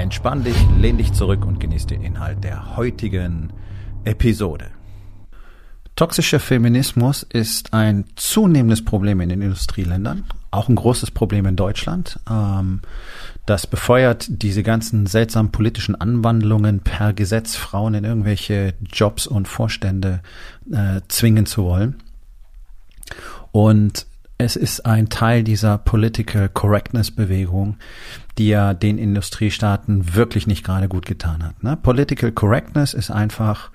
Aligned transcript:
Entspann 0.00 0.42
dich, 0.44 0.56
lehn 0.78 0.96
dich 0.96 1.12
zurück 1.12 1.44
und 1.44 1.60
genieß 1.60 1.84
den 1.84 2.00
Inhalt 2.00 2.42
der 2.42 2.78
heutigen 2.78 3.52
Episode. 4.04 4.68
Toxischer 5.94 6.40
Feminismus 6.40 7.22
ist 7.22 7.74
ein 7.74 8.06
zunehmendes 8.16 8.82
Problem 8.82 9.20
in 9.20 9.28
den 9.28 9.42
Industrieländern, 9.42 10.24
auch 10.50 10.70
ein 10.70 10.74
großes 10.76 11.10
Problem 11.10 11.44
in 11.44 11.56
Deutschland. 11.56 12.18
Ähm, 12.30 12.80
das 13.44 13.66
befeuert 13.66 14.24
diese 14.30 14.62
ganzen 14.62 15.04
seltsamen 15.06 15.52
politischen 15.52 16.00
Anwandlungen 16.00 16.80
per 16.80 17.12
Gesetz, 17.12 17.56
Frauen 17.56 17.92
in 17.92 18.04
irgendwelche 18.04 18.72
Jobs 18.90 19.26
und 19.26 19.48
Vorstände 19.48 20.22
äh, 20.72 21.02
zwingen 21.08 21.44
zu 21.44 21.64
wollen. 21.64 22.02
Und 23.52 24.06
es 24.40 24.56
ist 24.56 24.86
ein 24.86 25.10
Teil 25.10 25.44
dieser 25.44 25.76
Political 25.76 26.48
Correctness 26.48 27.10
Bewegung, 27.10 27.76
die 28.38 28.48
ja 28.48 28.72
den 28.72 28.96
Industriestaaten 28.96 30.14
wirklich 30.14 30.46
nicht 30.46 30.64
gerade 30.64 30.88
gut 30.88 31.04
getan 31.04 31.44
hat. 31.44 31.62
Ne? 31.62 31.76
Political 31.76 32.32
Correctness 32.32 32.94
ist 32.94 33.10
einfach 33.10 33.70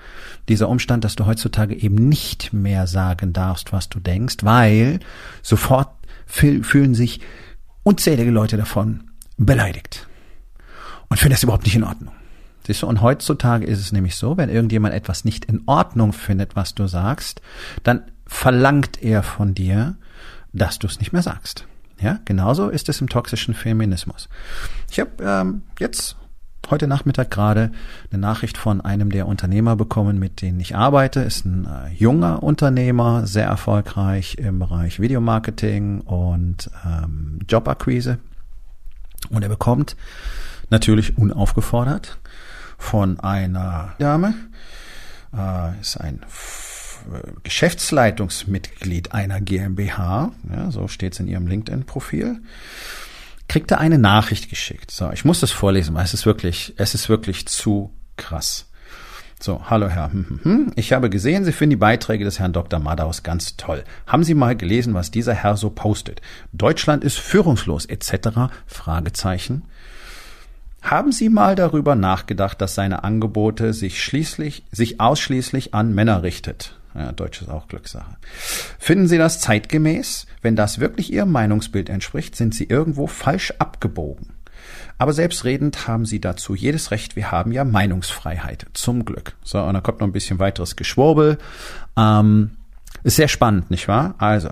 dieser 0.50 0.68
Umstand, 0.68 1.04
dass 1.04 1.16
du 1.16 1.28
heutzutage 1.28 1.76
eben 1.76 2.10
nicht 2.10 2.52
mehr 2.52 2.88
sagen 2.88 3.32
darfst, 3.32 3.74
was 3.74 3.90
du 3.90 4.00
denkst, 4.00 4.38
weil 4.42 5.00
sofort 5.44 5.90
fühlen 6.26 6.96
sich 6.96 7.22
unzählige 7.84 8.32
Leute 8.32 8.58
davon 8.58 9.12
beleidigt 9.38 10.08
und 11.10 11.18
finden 11.18 11.34
das 11.34 11.44
überhaupt 11.44 11.66
nicht 11.66 11.76
in 11.76 11.84
Ordnung. 11.84 12.16
Siehst 12.66 12.82
du, 12.82 12.88
und 12.88 13.02
heutzutage 13.02 13.68
ist 13.68 13.80
es 13.80 13.92
nämlich 13.92 14.16
so, 14.16 14.38
wenn 14.38 14.50
irgendjemand 14.50 14.96
etwas 14.96 15.26
nicht 15.26 15.46
in 15.46 15.62
Ordnung 15.68 16.12
findet, 16.12 16.56
was 16.56 16.74
du 16.74 16.88
sagst, 16.88 17.42
dann 17.84 18.02
verlangt 18.26 19.04
er 19.04 19.22
von 19.22 19.54
dir, 19.54 19.98
dass 20.56 20.80
du 20.80 20.88
es 20.88 21.00
nicht 21.00 21.14
mehr 21.14 21.22
sagst. 21.22 21.66
Ja, 22.00 22.20
genauso 22.26 22.70
ist 22.70 22.90
es 22.90 23.00
im 23.02 23.10
toxischen 23.10 23.54
Feminismus. 23.54 24.28
Ich 24.90 25.00
habe 25.00 25.12
ähm, 25.22 25.64
jetzt 25.80 26.18
heute 26.70 26.88
Nachmittag 26.88 27.32
gerade 27.32 27.72
eine 28.12 28.20
Nachricht 28.20 28.58
von 28.58 28.82
einem 28.82 29.12
der 29.12 29.28
Unternehmer 29.28 29.76
bekommen, 29.76 30.20
mit 30.20 30.42
denen 30.42 30.60
ich 30.60 30.76
arbeite. 30.76 31.22
Ist 31.22 31.46
ein 31.46 31.66
äh, 31.66 31.94
junger 31.94 32.44
Unternehmer, 32.44 33.28
sehr 33.28 33.46
erfolgreich 33.46 34.36
im 34.40 34.60
Bereich 34.60 35.00
Videomarketing 35.00 36.02
und 36.02 36.70
ähm, 36.86 37.40
Jobakquise. 37.48 38.18
Und 39.30 39.44
er 39.44 39.50
bekommt 39.50 39.96
natürlich 40.70 41.18
unaufgefordert 41.18 42.18
von 42.78 43.20
einer 43.20 43.94
Dame, 44.00 44.34
äh, 45.36 45.80
ist 45.80 45.98
ein 45.98 46.22
Geschäftsleitungsmitglied 47.44 49.14
einer 49.14 49.42
GmbH, 49.42 50.32
ja, 50.52 50.72
so 50.72 50.88
steht 50.88 51.14
es 51.14 51.20
in 51.20 51.28
ihrem 51.28 51.48
LinkedIn-Profil, 51.48 52.42
kriegt 53.48 53.72
er 53.72 53.80
eine 53.80 53.98
Nachricht 53.98 54.50
geschickt. 54.50 54.92
So, 54.92 55.12
ich 55.12 55.26
muss 55.26 55.40
das 55.40 55.52
vorlesen, 55.52 55.96
weil 55.96 56.06
es 56.06 56.14
ist 56.14 56.26
wirklich, 56.26 56.74
es 56.78 56.96
ist 56.96 57.10
wirklich 57.10 57.48
zu 57.48 57.92
krass. 58.18 58.68
So, 59.40 59.70
hallo 59.70 59.90
Herr, 59.90 60.12
hm, 60.12 60.26
hm, 60.28 60.40
hm. 60.44 60.72
ich 60.76 60.94
habe 60.94 61.10
gesehen, 61.10 61.44
Sie 61.44 61.52
finden 61.52 61.72
die 61.72 61.76
Beiträge 61.76 62.24
des 62.24 62.40
Herrn 62.40 62.54
Dr. 62.54 62.80
Madaus 62.80 63.22
ganz 63.22 63.58
toll. 63.58 63.84
Haben 64.08 64.24
Sie 64.24 64.34
mal 64.34 64.56
gelesen, 64.56 64.94
was 64.94 65.12
dieser 65.12 65.34
Herr 65.34 65.58
so 65.58 65.70
postet? 65.70 66.22
Deutschland 66.54 67.04
ist 67.04 67.20
führungslos 67.20 67.86
etc. 67.86 68.54
Fragezeichen. 68.66 69.64
Haben 70.82 71.12
Sie 71.12 71.30
mal 71.30 71.56
darüber 71.56 71.96
nachgedacht, 71.96 72.62
dass 72.62 72.76
seine 72.76 73.04
Angebote 73.04 73.74
sich 73.74 74.02
schließlich, 74.02 74.64
sich 74.72 75.00
ausschließlich 75.02 75.74
an 75.74 75.94
Männer 75.94 76.24
richtet? 76.24 76.78
Ja, 76.96 77.12
Deutsch 77.12 77.42
ist 77.42 77.50
auch 77.50 77.68
Glückssache. 77.68 78.16
Finden 78.80 79.08
Sie 79.08 79.18
das 79.18 79.42
zeitgemäß? 79.42 80.28
Wenn 80.42 80.56
das 80.56 80.80
wirklich 80.80 81.12
Ihrem 81.12 81.32
Meinungsbild 81.32 81.90
entspricht, 81.90 82.36
sind 82.36 82.56
Sie 82.56 82.66
irgendwo 82.66 83.08
falsch 83.08 83.54
abgebogen. 83.60 84.34
Aber 84.98 85.12
selbstredend 85.12 85.88
haben 85.88 86.06
Sie 86.06 86.22
dazu 86.22 86.56
jedes 86.56 86.92
Recht. 86.92 87.18
Wir 87.18 87.32
haben 87.32 87.52
ja 87.52 87.66
Meinungsfreiheit. 87.66 88.68
Zum 88.74 89.04
Glück. 89.04 89.36
So, 89.44 89.62
und 89.62 89.74
dann 89.74 89.84
kommt 89.84 90.00
noch 90.00 90.08
ein 90.08 90.14
bisschen 90.14 90.40
weiteres 90.40 90.78
Geschwurbel. 90.78 91.38
Ähm, 91.98 92.52
ist 93.04 93.18
sehr 93.18 93.28
spannend, 93.28 93.70
nicht 93.72 93.88
wahr? 93.90 94.16
Also, 94.18 94.50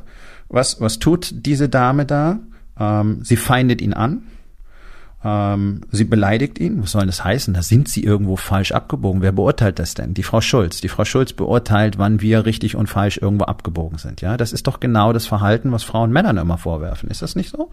was, 0.50 0.82
was 0.82 1.00
tut 1.00 1.32
diese 1.46 1.70
Dame 1.70 2.06
da? 2.06 2.40
Ähm, 2.78 3.24
sie 3.24 3.38
feindet 3.38 3.82
ihn 3.82 3.94
an 3.94 4.24
sie 5.26 6.04
beleidigt 6.04 6.60
ihn. 6.60 6.84
Was 6.84 6.92
soll 6.92 7.06
das 7.06 7.24
heißen? 7.24 7.54
Da 7.54 7.62
sind 7.62 7.88
sie 7.88 8.04
irgendwo 8.04 8.36
falsch 8.36 8.74
abgebogen. 8.74 9.22
Wer 9.22 9.32
beurteilt 9.32 9.80
das 9.80 9.94
denn? 9.94 10.14
Die 10.14 10.24
Frau 10.24 10.42
Schulz. 10.42 10.82
Die 10.82 10.90
Frau 10.90 11.06
Schulz 11.06 11.32
beurteilt, 11.32 11.98
wann 11.98 12.20
wir 12.20 12.46
richtig 12.46 12.76
und 12.76 12.88
falsch 12.88 13.20
irgendwo 13.22 13.46
abgebogen 13.46 13.98
sind. 13.98 14.20
Ja, 14.20 14.36
das 14.36 14.52
ist 14.52 14.68
doch 14.68 14.82
genau 14.82 15.14
das 15.14 15.26
Verhalten, 15.26 15.72
was 15.72 15.84
Frauen 15.84 16.12
Männern 16.12 16.36
immer 16.36 16.58
vorwerfen. 16.58 17.10
Ist 17.10 17.22
das 17.22 17.36
nicht 17.36 17.52
so? 17.52 17.72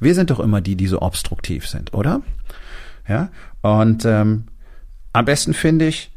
Wir 0.00 0.14
sind 0.14 0.30
doch 0.30 0.40
immer 0.40 0.62
die, 0.62 0.74
die 0.74 0.86
so 0.86 1.02
obstruktiv 1.02 1.68
sind, 1.68 1.92
oder? 1.92 2.22
Ja. 3.06 3.28
Und 3.60 4.06
ähm, 4.06 4.44
am 5.12 5.24
besten 5.26 5.52
finde 5.52 5.86
ich, 5.86 6.10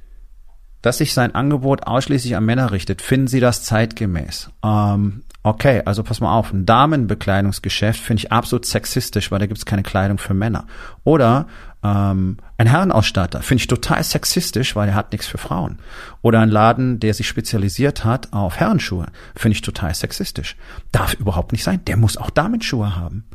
dass 0.84 1.00
sich 1.00 1.16
sein 1.16 1.34
Angebot 1.34 1.88
ausschließlich 1.88 2.36
an 2.36 2.46
Männer 2.46 2.72
richtet. 2.72 3.02
Finden 3.02 3.26
Sie 3.26 3.40
das 3.40 3.64
zeitgemäß? 3.64 4.52
Ähm, 4.64 5.24
Okay, 5.46 5.82
also 5.84 6.04
pass 6.04 6.22
mal 6.22 6.34
auf, 6.34 6.54
ein 6.54 6.66
Damenbekleidungsgeschäft 6.66 8.00
finde 8.00 8.22
ich 8.22 8.32
absolut 8.32 8.66
sexistisch, 8.66 9.30
weil 9.30 9.40
da 9.40 9.46
gibt's 9.46 9.66
keine 9.66 9.84
Kleidung 9.84 10.18
für 10.18 10.34
Männer. 10.34 10.66
Oder 11.04 11.48
ähm, 11.84 12.38
ein 12.58 12.68
Herrenausstatter 12.68 13.42
finde 13.42 13.62
ich 13.62 13.68
total 13.68 14.02
sexistisch, 14.06 14.74
weil 14.78 14.88
er 14.88 14.96
hat 14.96 15.12
nichts 15.12 15.28
für 15.28 15.38
Frauen. 15.38 15.80
Oder 16.22 16.40
ein 16.40 16.50
Laden, 16.50 17.02
der 17.02 17.14
sich 17.14 17.28
spezialisiert 17.28 18.06
hat 18.06 18.32
auf 18.32 18.56
Herrenschuhe, 18.56 19.08
finde 19.36 19.56
ich 19.56 19.62
total 19.62 19.94
sexistisch. 19.94 20.56
Darf 20.94 21.14
überhaupt 21.16 21.52
nicht 21.52 21.66
sein. 21.66 21.84
Der 21.88 21.98
muss 21.98 22.16
auch 22.16 22.30
Damenschuhe 22.30 22.96
haben. 22.96 23.26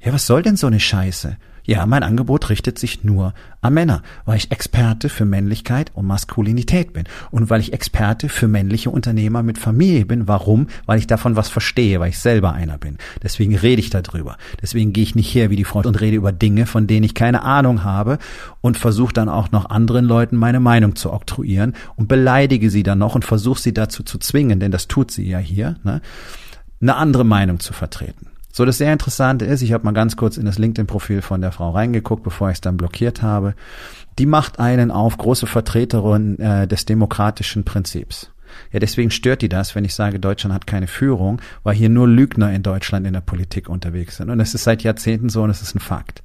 Ja, 0.00 0.14
was 0.14 0.26
soll 0.26 0.40
denn 0.40 0.56
so 0.56 0.66
eine 0.66 0.80
Scheiße? 0.80 1.36
Ja, 1.66 1.86
mein 1.86 2.02
Angebot 2.02 2.50
richtet 2.50 2.78
sich 2.78 3.04
nur 3.04 3.32
an 3.62 3.72
Männer, 3.72 4.02
weil 4.26 4.36
ich 4.36 4.50
Experte 4.50 5.08
für 5.08 5.24
Männlichkeit 5.24 5.90
und 5.94 6.06
Maskulinität 6.06 6.92
bin 6.92 7.04
und 7.30 7.48
weil 7.48 7.60
ich 7.60 7.72
Experte 7.72 8.28
für 8.28 8.48
männliche 8.48 8.90
Unternehmer 8.90 9.42
mit 9.42 9.56
Familie 9.56 10.04
bin. 10.04 10.28
Warum? 10.28 10.66
Weil 10.84 10.98
ich 10.98 11.06
davon 11.06 11.36
was 11.36 11.48
verstehe, 11.48 12.00
weil 12.00 12.10
ich 12.10 12.18
selber 12.18 12.52
einer 12.52 12.76
bin. 12.76 12.98
Deswegen 13.22 13.56
rede 13.56 13.80
ich 13.80 13.88
darüber. 13.88 14.36
Deswegen 14.60 14.92
gehe 14.92 15.04
ich 15.04 15.14
nicht 15.14 15.34
her 15.34 15.48
wie 15.48 15.56
die 15.56 15.64
Frau 15.64 15.80
und 15.80 16.00
rede 16.02 16.18
über 16.18 16.32
Dinge, 16.32 16.66
von 16.66 16.86
denen 16.86 17.04
ich 17.04 17.14
keine 17.14 17.42
Ahnung 17.42 17.82
habe 17.82 18.18
und 18.60 18.76
versuche 18.76 19.14
dann 19.14 19.30
auch 19.30 19.50
noch 19.50 19.70
anderen 19.70 20.04
Leuten 20.04 20.36
meine 20.36 20.60
Meinung 20.60 20.96
zu 20.96 21.14
oktroyieren 21.14 21.72
und 21.96 22.08
beleidige 22.08 22.68
sie 22.68 22.82
dann 22.82 22.98
noch 22.98 23.14
und 23.14 23.24
versuche 23.24 23.60
sie 23.60 23.72
dazu 23.72 24.02
zu 24.02 24.18
zwingen, 24.18 24.60
denn 24.60 24.70
das 24.70 24.86
tut 24.86 25.10
sie 25.10 25.26
ja 25.26 25.38
hier, 25.38 25.76
ne, 25.82 26.02
eine 26.82 26.96
andere 26.96 27.24
Meinung 27.24 27.58
zu 27.58 27.72
vertreten. 27.72 28.33
So, 28.56 28.64
das 28.64 28.78
sehr 28.78 28.92
Interessante 28.92 29.44
ist, 29.46 29.62
ich 29.62 29.72
habe 29.72 29.82
mal 29.82 29.90
ganz 29.90 30.14
kurz 30.14 30.36
in 30.36 30.46
das 30.46 30.58
LinkedIn-Profil 30.58 31.22
von 31.22 31.40
der 31.40 31.50
Frau 31.50 31.70
reingeguckt, 31.70 32.22
bevor 32.22 32.50
ich 32.50 32.54
es 32.54 32.60
dann 32.60 32.76
blockiert 32.76 33.20
habe. 33.20 33.56
Die 34.20 34.26
macht 34.26 34.60
einen 34.60 34.92
auf 34.92 35.18
große 35.18 35.48
Vertreterin 35.48 36.38
äh, 36.38 36.68
des 36.68 36.84
demokratischen 36.84 37.64
Prinzips. 37.64 38.30
Ja, 38.70 38.78
deswegen 38.78 39.10
stört 39.10 39.42
die 39.42 39.48
das, 39.48 39.74
wenn 39.74 39.84
ich 39.84 39.92
sage, 39.92 40.20
Deutschland 40.20 40.54
hat 40.54 40.68
keine 40.68 40.86
Führung, 40.86 41.40
weil 41.64 41.74
hier 41.74 41.88
nur 41.88 42.06
Lügner 42.06 42.52
in 42.52 42.62
Deutschland 42.62 43.08
in 43.08 43.14
der 43.14 43.22
Politik 43.22 43.68
unterwegs 43.68 44.18
sind. 44.18 44.30
Und 44.30 44.38
es 44.38 44.54
ist 44.54 44.62
seit 44.62 44.84
Jahrzehnten 44.84 45.30
so 45.30 45.42
und 45.42 45.50
es 45.50 45.60
ist 45.60 45.74
ein 45.74 45.80
Fakt. 45.80 46.22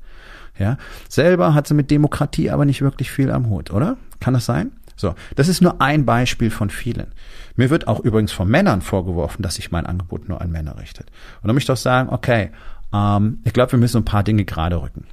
Ja, 0.59 0.77
selber 1.07 1.55
hat 1.55 1.65
sie 1.65 1.73
mit 1.73 1.89
Demokratie 1.89 2.51
aber 2.51 2.65
nicht 2.65 2.83
wirklich 2.83 3.09
viel 3.09 3.31
am 3.31 3.49
Hut, 3.49 3.71
oder? 3.71 3.97
Kann 4.19 4.35
das 4.35 4.45
sein? 4.45 4.71
So, 4.99 5.15
das 5.37 5.47
ist 5.47 5.61
nur 5.61 5.81
ein 5.81 6.05
Beispiel 6.05 6.51
von 6.51 6.69
vielen. 6.69 7.07
Mir 7.55 7.69
wird 7.69 7.87
auch 7.87 8.01
übrigens 8.01 8.33
von 8.33 8.49
Männern 8.49 8.81
vorgeworfen, 8.81 9.43
dass 9.43 9.55
sich 9.55 9.71
mein 9.71 9.85
Angebot 9.85 10.27
nur 10.27 10.41
an 10.41 10.51
Männer 10.51 10.77
richtet. 10.77 11.07
Und 11.41 11.47
dann 11.47 11.55
möchte 11.55 11.71
ich 11.71 11.77
doch 11.77 11.81
sagen, 11.81 12.09
okay, 12.09 12.51
ähm, 12.93 13.39
ich 13.45 13.53
glaube, 13.53 13.71
wir 13.71 13.79
müssen 13.79 13.99
ein 13.99 14.05
paar 14.05 14.23
Dinge 14.23 14.43
gerade 14.43 14.81
rücken. 14.81 15.05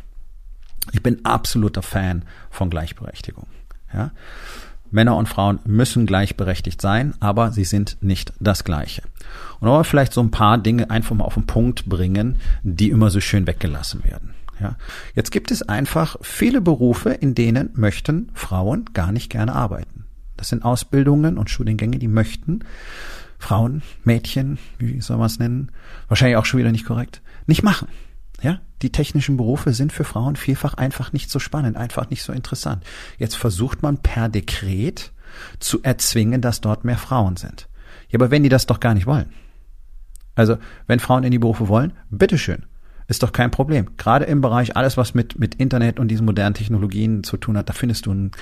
Ich 0.91 1.05
bin 1.05 1.25
absoluter 1.25 1.83
Fan 1.83 2.25
von 2.50 2.69
Gleichberechtigung. 2.69 3.47
Ja? 3.94 4.11
Männer 4.91 5.17
und 5.17 5.29
Frauen 5.29 5.61
müssen 5.65 6.06
gleichberechtigt 6.06 6.81
sein, 6.81 7.15
aber 7.21 7.53
sie 7.53 7.65
sind 7.65 7.97
nicht 8.00 8.33
das 8.41 8.65
Gleiche. 8.65 9.03
Und 9.61 9.69
wollen 9.69 9.81
wir 9.81 9.85
vielleicht 9.85 10.12
so 10.12 10.21
ein 10.21 10.33
paar 10.33 10.59
Dinge 10.59 10.91
einfach 10.91 11.15
mal 11.15 11.25
auf 11.25 11.35
den 11.35 11.47
Punkt 11.47 11.87
bringen, 11.87 12.41
die 12.65 12.91
immer 12.91 13.11
so 13.11 13.21
schön 13.21 13.47
weggelassen 13.47 14.03
werden. 14.03 14.36
Ja. 14.61 14.76
Jetzt 15.14 15.31
gibt 15.31 15.50
es 15.50 15.62
einfach 15.62 16.17
viele 16.23 16.61
Berufe, 16.61 17.11
in 17.11 17.35
denen 17.35 17.70
möchten 17.75 18.31
Frauen 18.35 18.87
gar 18.94 19.12
nicht 19.12 19.31
gerne 19.31 19.55
arbeiten. 19.55 20.06
Das 20.37 20.49
sind 20.49 20.64
Ausbildungen 20.64 21.38
und 21.38 21.50
Studiengänge, 21.50 21.99
die 21.99 22.08
möchten 22.08 22.61
Frauen, 23.38 23.82
Mädchen, 24.05 24.58
wie 24.79 25.00
soll 25.00 25.19
man 25.19 25.26
es 25.26 25.38
nennen, 25.38 25.73
wahrscheinlich 26.08 26.37
auch 26.37 26.47
schon 26.47 26.61
wieder 26.61 26.73
nicht 26.73 26.87
korrekt, 26.87 27.23
nicht 27.47 27.62
machen. 27.62 27.88
Ja, 28.43 28.61
die 28.82 28.93
technischen 28.93 29.37
Berufe 29.37 29.73
sind 29.73 29.93
für 29.93 30.05
Frauen 30.05 30.37
vielfach 30.37 30.75
einfach 30.75 31.12
nicht 31.12 31.31
so 31.31 31.38
spannend, 31.38 31.76
einfach 31.76 32.11
nicht 32.11 32.23
so 32.23 32.32
interessant. 32.32 32.85
Jetzt 33.19 33.37
versucht 33.37 33.82
man 33.82 33.99
per 33.99 34.29
Dekret 34.29 35.12
zu 35.59 35.82
erzwingen, 35.82 36.41
dass 36.41 36.61
dort 36.61 36.85
mehr 36.85 36.99
Frauen 36.99 37.37
sind. 37.37 37.69
Ja, 38.11 38.19
aber 38.19 38.31
wenn 38.31 38.43
die 38.43 38.49
das 38.49 38.67
doch 38.67 38.81
gar 38.81 38.94
nicht 38.94 39.06
wollen. 39.06 39.32
Also, 40.35 40.59
wenn 40.87 41.00
Frauen 41.00 41.25
in 41.25 41.31
die 41.31 41.38
Berufe 41.38 41.69
wollen, 41.69 41.93
bitteschön. 42.11 42.67
Ist 43.08 43.23
doch 43.23 43.32
kein 43.32 43.50
Problem. 43.50 43.97
Gerade 43.97 44.25
im 44.25 44.41
Bereich 44.41 44.76
alles, 44.76 44.97
was 44.97 45.14
mit, 45.14 45.38
mit 45.38 45.55
Internet 45.55 46.00
und 46.00 46.08
diesen 46.08 46.26
modernen 46.26 46.55
Technologien 46.55 47.23
zu 47.23 47.37
tun 47.37 47.56
hat, 47.56 47.69
da 47.69 47.73
findest 47.73 48.06
du 48.06 48.12
ein 48.12 48.32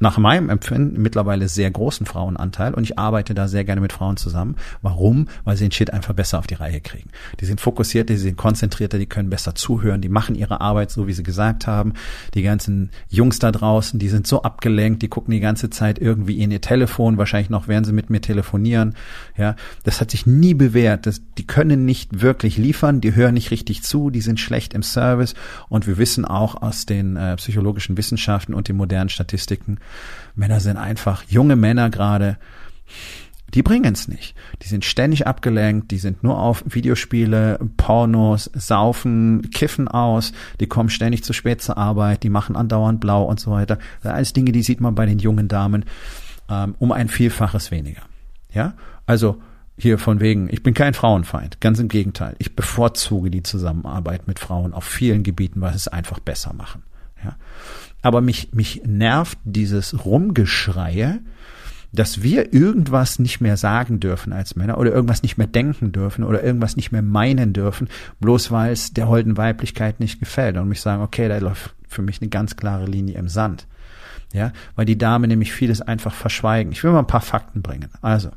nach 0.00 0.18
meinem 0.18 0.48
Empfinden 0.48 1.00
mittlerweile 1.02 1.48
sehr 1.48 1.70
großen 1.70 2.06
Frauenanteil 2.06 2.74
und 2.74 2.84
ich 2.84 2.98
arbeite 2.98 3.34
da 3.34 3.48
sehr 3.48 3.64
gerne 3.64 3.80
mit 3.80 3.92
Frauen 3.92 4.16
zusammen. 4.16 4.56
Warum? 4.80 5.28
Weil 5.44 5.56
sie 5.56 5.64
den 5.64 5.72
Shit 5.72 5.92
einfach 5.92 6.14
besser 6.14 6.38
auf 6.38 6.46
die 6.46 6.54
Reihe 6.54 6.80
kriegen. 6.80 7.10
Die 7.40 7.46
sind 7.46 7.60
fokussierter, 7.60 8.14
die 8.14 8.20
sind 8.20 8.36
konzentrierter, 8.36 8.98
die 8.98 9.06
können 9.06 9.30
besser 9.30 9.54
zuhören, 9.54 10.00
die 10.00 10.08
machen 10.08 10.34
ihre 10.34 10.60
Arbeit 10.60 10.90
so, 10.90 11.06
wie 11.06 11.12
sie 11.12 11.22
gesagt 11.22 11.66
haben. 11.66 11.94
Die 12.34 12.42
ganzen 12.42 12.90
Jungs 13.08 13.38
da 13.38 13.50
draußen, 13.50 13.98
die 13.98 14.08
sind 14.08 14.26
so 14.26 14.42
abgelenkt, 14.42 15.02
die 15.02 15.08
gucken 15.08 15.32
die 15.32 15.40
ganze 15.40 15.70
Zeit 15.70 15.98
irgendwie 15.98 16.40
in 16.40 16.50
ihr 16.50 16.60
Telefon, 16.60 17.18
wahrscheinlich 17.18 17.50
noch, 17.50 17.66
während 17.66 17.86
sie 17.86 17.92
mit 17.92 18.10
mir 18.10 18.20
telefonieren. 18.20 18.94
Ja, 19.36 19.56
das 19.82 20.00
hat 20.00 20.10
sich 20.10 20.26
nie 20.26 20.54
bewährt. 20.54 21.06
Das, 21.06 21.20
die 21.36 21.46
können 21.46 21.84
nicht 21.84 22.20
wirklich 22.20 22.56
liefern, 22.56 23.00
die 23.00 23.14
hören 23.14 23.34
nicht 23.34 23.50
richtig 23.50 23.82
zu, 23.82 24.10
die 24.10 24.20
sind 24.20 24.38
schlecht 24.38 24.74
im 24.74 24.82
Service 24.82 25.34
und 25.68 25.86
wir 25.86 25.98
wissen 25.98 26.24
auch 26.24 26.62
aus 26.62 26.86
den 26.86 27.16
äh, 27.16 27.36
psychologischen 27.36 27.96
Wissenschaften 27.96 28.54
und 28.54 28.68
den 28.68 28.76
modernen 28.76 29.08
Statistiken, 29.08 29.78
Männer 30.34 30.60
sind 30.60 30.76
einfach, 30.76 31.24
junge 31.28 31.56
Männer 31.56 31.90
gerade, 31.90 32.38
die 33.54 33.62
bringen 33.62 33.94
es 33.94 34.08
nicht. 34.08 34.34
Die 34.62 34.68
sind 34.68 34.84
ständig 34.84 35.26
abgelenkt, 35.26 35.90
die 35.90 35.98
sind 35.98 36.22
nur 36.22 36.38
auf 36.38 36.62
Videospiele, 36.66 37.58
Pornos, 37.76 38.50
saufen, 38.54 39.50
kiffen 39.50 39.88
aus, 39.88 40.32
die 40.60 40.66
kommen 40.66 40.90
ständig 40.90 41.24
zu 41.24 41.32
spät 41.32 41.62
zur 41.62 41.78
Arbeit, 41.78 42.22
die 42.22 42.30
machen 42.30 42.56
andauernd 42.56 43.00
blau 43.00 43.24
und 43.24 43.40
so 43.40 43.50
weiter. 43.50 43.78
Das 44.02 44.12
alles 44.12 44.32
Dinge, 44.32 44.52
die 44.52 44.62
sieht 44.62 44.80
man 44.80 44.94
bei 44.94 45.06
den 45.06 45.18
jungen 45.18 45.48
Damen 45.48 45.86
ähm, 46.50 46.74
um 46.78 46.92
ein 46.92 47.08
Vielfaches 47.08 47.70
weniger. 47.70 48.02
Ja, 48.52 48.74
also 49.06 49.40
hier 49.78 49.98
von 49.98 50.20
wegen, 50.20 50.48
ich 50.52 50.62
bin 50.62 50.74
kein 50.74 50.92
Frauenfeind, 50.92 51.60
ganz 51.60 51.78
im 51.78 51.88
Gegenteil. 51.88 52.34
Ich 52.38 52.56
bevorzuge 52.56 53.30
die 53.30 53.44
Zusammenarbeit 53.44 54.26
mit 54.26 54.40
Frauen 54.40 54.74
auf 54.74 54.84
vielen 54.84 55.22
Gebieten, 55.22 55.60
weil 55.60 55.74
es 55.74 55.88
einfach 55.88 56.18
besser 56.18 56.52
machen. 56.52 56.82
Ja. 57.24 57.36
Aber 58.02 58.20
mich, 58.20 58.52
mich 58.52 58.82
nervt 58.84 59.38
dieses 59.44 60.04
Rumgeschreie, 60.04 61.20
dass 61.92 62.22
wir 62.22 62.52
irgendwas 62.52 63.18
nicht 63.18 63.40
mehr 63.40 63.56
sagen 63.56 63.98
dürfen 63.98 64.32
als 64.32 64.56
Männer 64.56 64.78
oder 64.78 64.92
irgendwas 64.92 65.22
nicht 65.22 65.38
mehr 65.38 65.46
denken 65.46 65.90
dürfen 65.92 66.22
oder 66.22 66.42
irgendwas 66.44 66.76
nicht 66.76 66.92
mehr 66.92 67.02
meinen 67.02 67.52
dürfen, 67.52 67.88
bloß 68.20 68.50
weil 68.50 68.72
es 68.72 68.92
der 68.92 69.08
holden 69.08 69.36
Weiblichkeit 69.36 69.98
nicht 70.00 70.20
gefällt 70.20 70.56
und 70.56 70.68
mich 70.68 70.80
sagen, 70.80 71.02
okay, 71.02 71.28
da 71.28 71.38
läuft 71.38 71.74
für 71.88 72.02
mich 72.02 72.20
eine 72.20 72.28
ganz 72.28 72.56
klare 72.56 72.84
Linie 72.84 73.18
im 73.18 73.28
Sand. 73.28 73.66
Ja, 74.34 74.52
weil 74.76 74.84
die 74.84 74.98
Dame 74.98 75.26
nämlich 75.26 75.52
vieles 75.52 75.80
einfach 75.80 76.12
verschweigen. 76.12 76.72
Ich 76.72 76.84
will 76.84 76.92
mal 76.92 76.98
ein 76.98 77.06
paar 77.06 77.22
Fakten 77.22 77.62
bringen. 77.62 77.88
Also, 78.02 78.30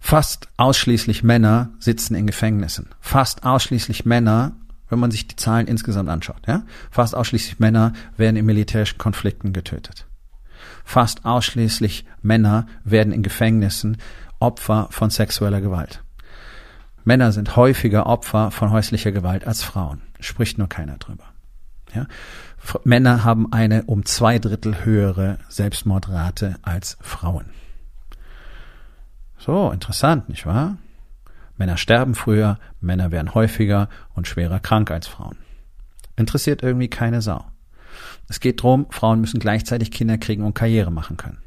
fast 0.00 0.48
ausschließlich 0.56 1.22
Männer 1.22 1.68
sitzen 1.78 2.14
in 2.14 2.26
Gefängnissen. 2.26 2.86
Fast 3.00 3.44
ausschließlich 3.44 4.06
Männer 4.06 4.56
wenn 4.88 4.98
man 4.98 5.10
sich 5.10 5.26
die 5.26 5.36
Zahlen 5.36 5.66
insgesamt 5.66 6.08
anschaut. 6.08 6.46
Ja? 6.46 6.62
Fast 6.90 7.14
ausschließlich 7.14 7.58
Männer 7.58 7.92
werden 8.16 8.36
in 8.36 8.46
militärischen 8.46 8.98
Konflikten 8.98 9.52
getötet. 9.52 10.06
Fast 10.84 11.24
ausschließlich 11.24 12.04
Männer 12.22 12.66
werden 12.84 13.12
in 13.12 13.22
Gefängnissen 13.22 13.98
Opfer 14.40 14.88
von 14.90 15.10
sexueller 15.10 15.60
Gewalt. 15.60 16.02
Männer 17.04 17.32
sind 17.32 17.56
häufiger 17.56 18.06
Opfer 18.06 18.50
von 18.50 18.70
häuslicher 18.70 19.12
Gewalt 19.12 19.46
als 19.46 19.62
Frauen. 19.62 20.02
Spricht 20.20 20.58
nur 20.58 20.68
keiner 20.68 20.98
drüber. 20.98 21.24
Ja? 21.94 22.06
Männer 22.84 23.24
haben 23.24 23.52
eine 23.52 23.84
um 23.84 24.04
zwei 24.04 24.38
Drittel 24.38 24.84
höhere 24.84 25.38
Selbstmordrate 25.48 26.56
als 26.62 26.98
Frauen. 27.00 27.46
So, 29.38 29.70
interessant, 29.70 30.28
nicht 30.28 30.46
wahr? 30.46 30.76
Männer 31.58 31.76
sterben 31.76 32.14
früher, 32.14 32.58
Männer 32.80 33.12
werden 33.12 33.34
häufiger 33.34 33.88
und 34.14 34.26
schwerer 34.26 34.60
krank 34.60 34.90
als 34.90 35.06
Frauen. 35.06 35.36
Interessiert 36.16 36.62
irgendwie 36.62 36.88
keine 36.88 37.20
Sau. 37.20 37.44
Es 38.28 38.40
geht 38.40 38.62
drum, 38.62 38.86
Frauen 38.90 39.20
müssen 39.20 39.40
gleichzeitig 39.40 39.90
Kinder 39.90 40.18
kriegen 40.18 40.44
und 40.44 40.54
Karriere 40.54 40.90
machen 40.90 41.16
können. 41.16 41.38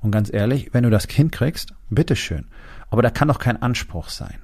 Und 0.00 0.10
ganz 0.10 0.32
ehrlich, 0.32 0.70
wenn 0.72 0.84
du 0.84 0.90
das 0.90 1.08
Kind 1.08 1.32
kriegst, 1.32 1.74
bitteschön. 1.90 2.46
Aber 2.90 3.02
da 3.02 3.10
kann 3.10 3.28
doch 3.28 3.38
kein 3.38 3.60
Anspruch 3.60 4.08
sein. 4.08 4.38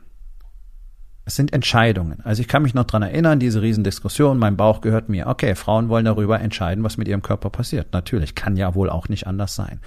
Es 1.27 1.37
sind 1.37 1.55
Entscheidungen. 1.55 2.21
Also 2.23 2.43
ich 2.43 2.49
kann 2.49 2.63
mich 2.63 2.75
noch 2.75 2.85
dran 2.85 3.03
erinnern, 3.03 3.41
diese 3.41 3.63
Riesendiskussion, 3.63 4.39
mein 4.39 4.59
Bauch 4.59 4.83
gehört 4.83 5.09
mir. 5.09 5.27
Okay, 5.27 5.55
Frauen 5.55 5.89
wollen 5.89 6.05
darüber 6.05 6.39
entscheiden, 6.39 6.85
was 6.85 6.99
mit 6.99 7.09
ihrem 7.09 7.23
Körper 7.23 7.49
passiert. 7.49 7.95
Natürlich, 7.95 8.35
kann 8.35 8.57
ja 8.57 8.75
wohl 8.75 8.91
auch 8.91 9.09
nicht 9.09 9.27
anders 9.27 9.55
sein. 9.55 9.81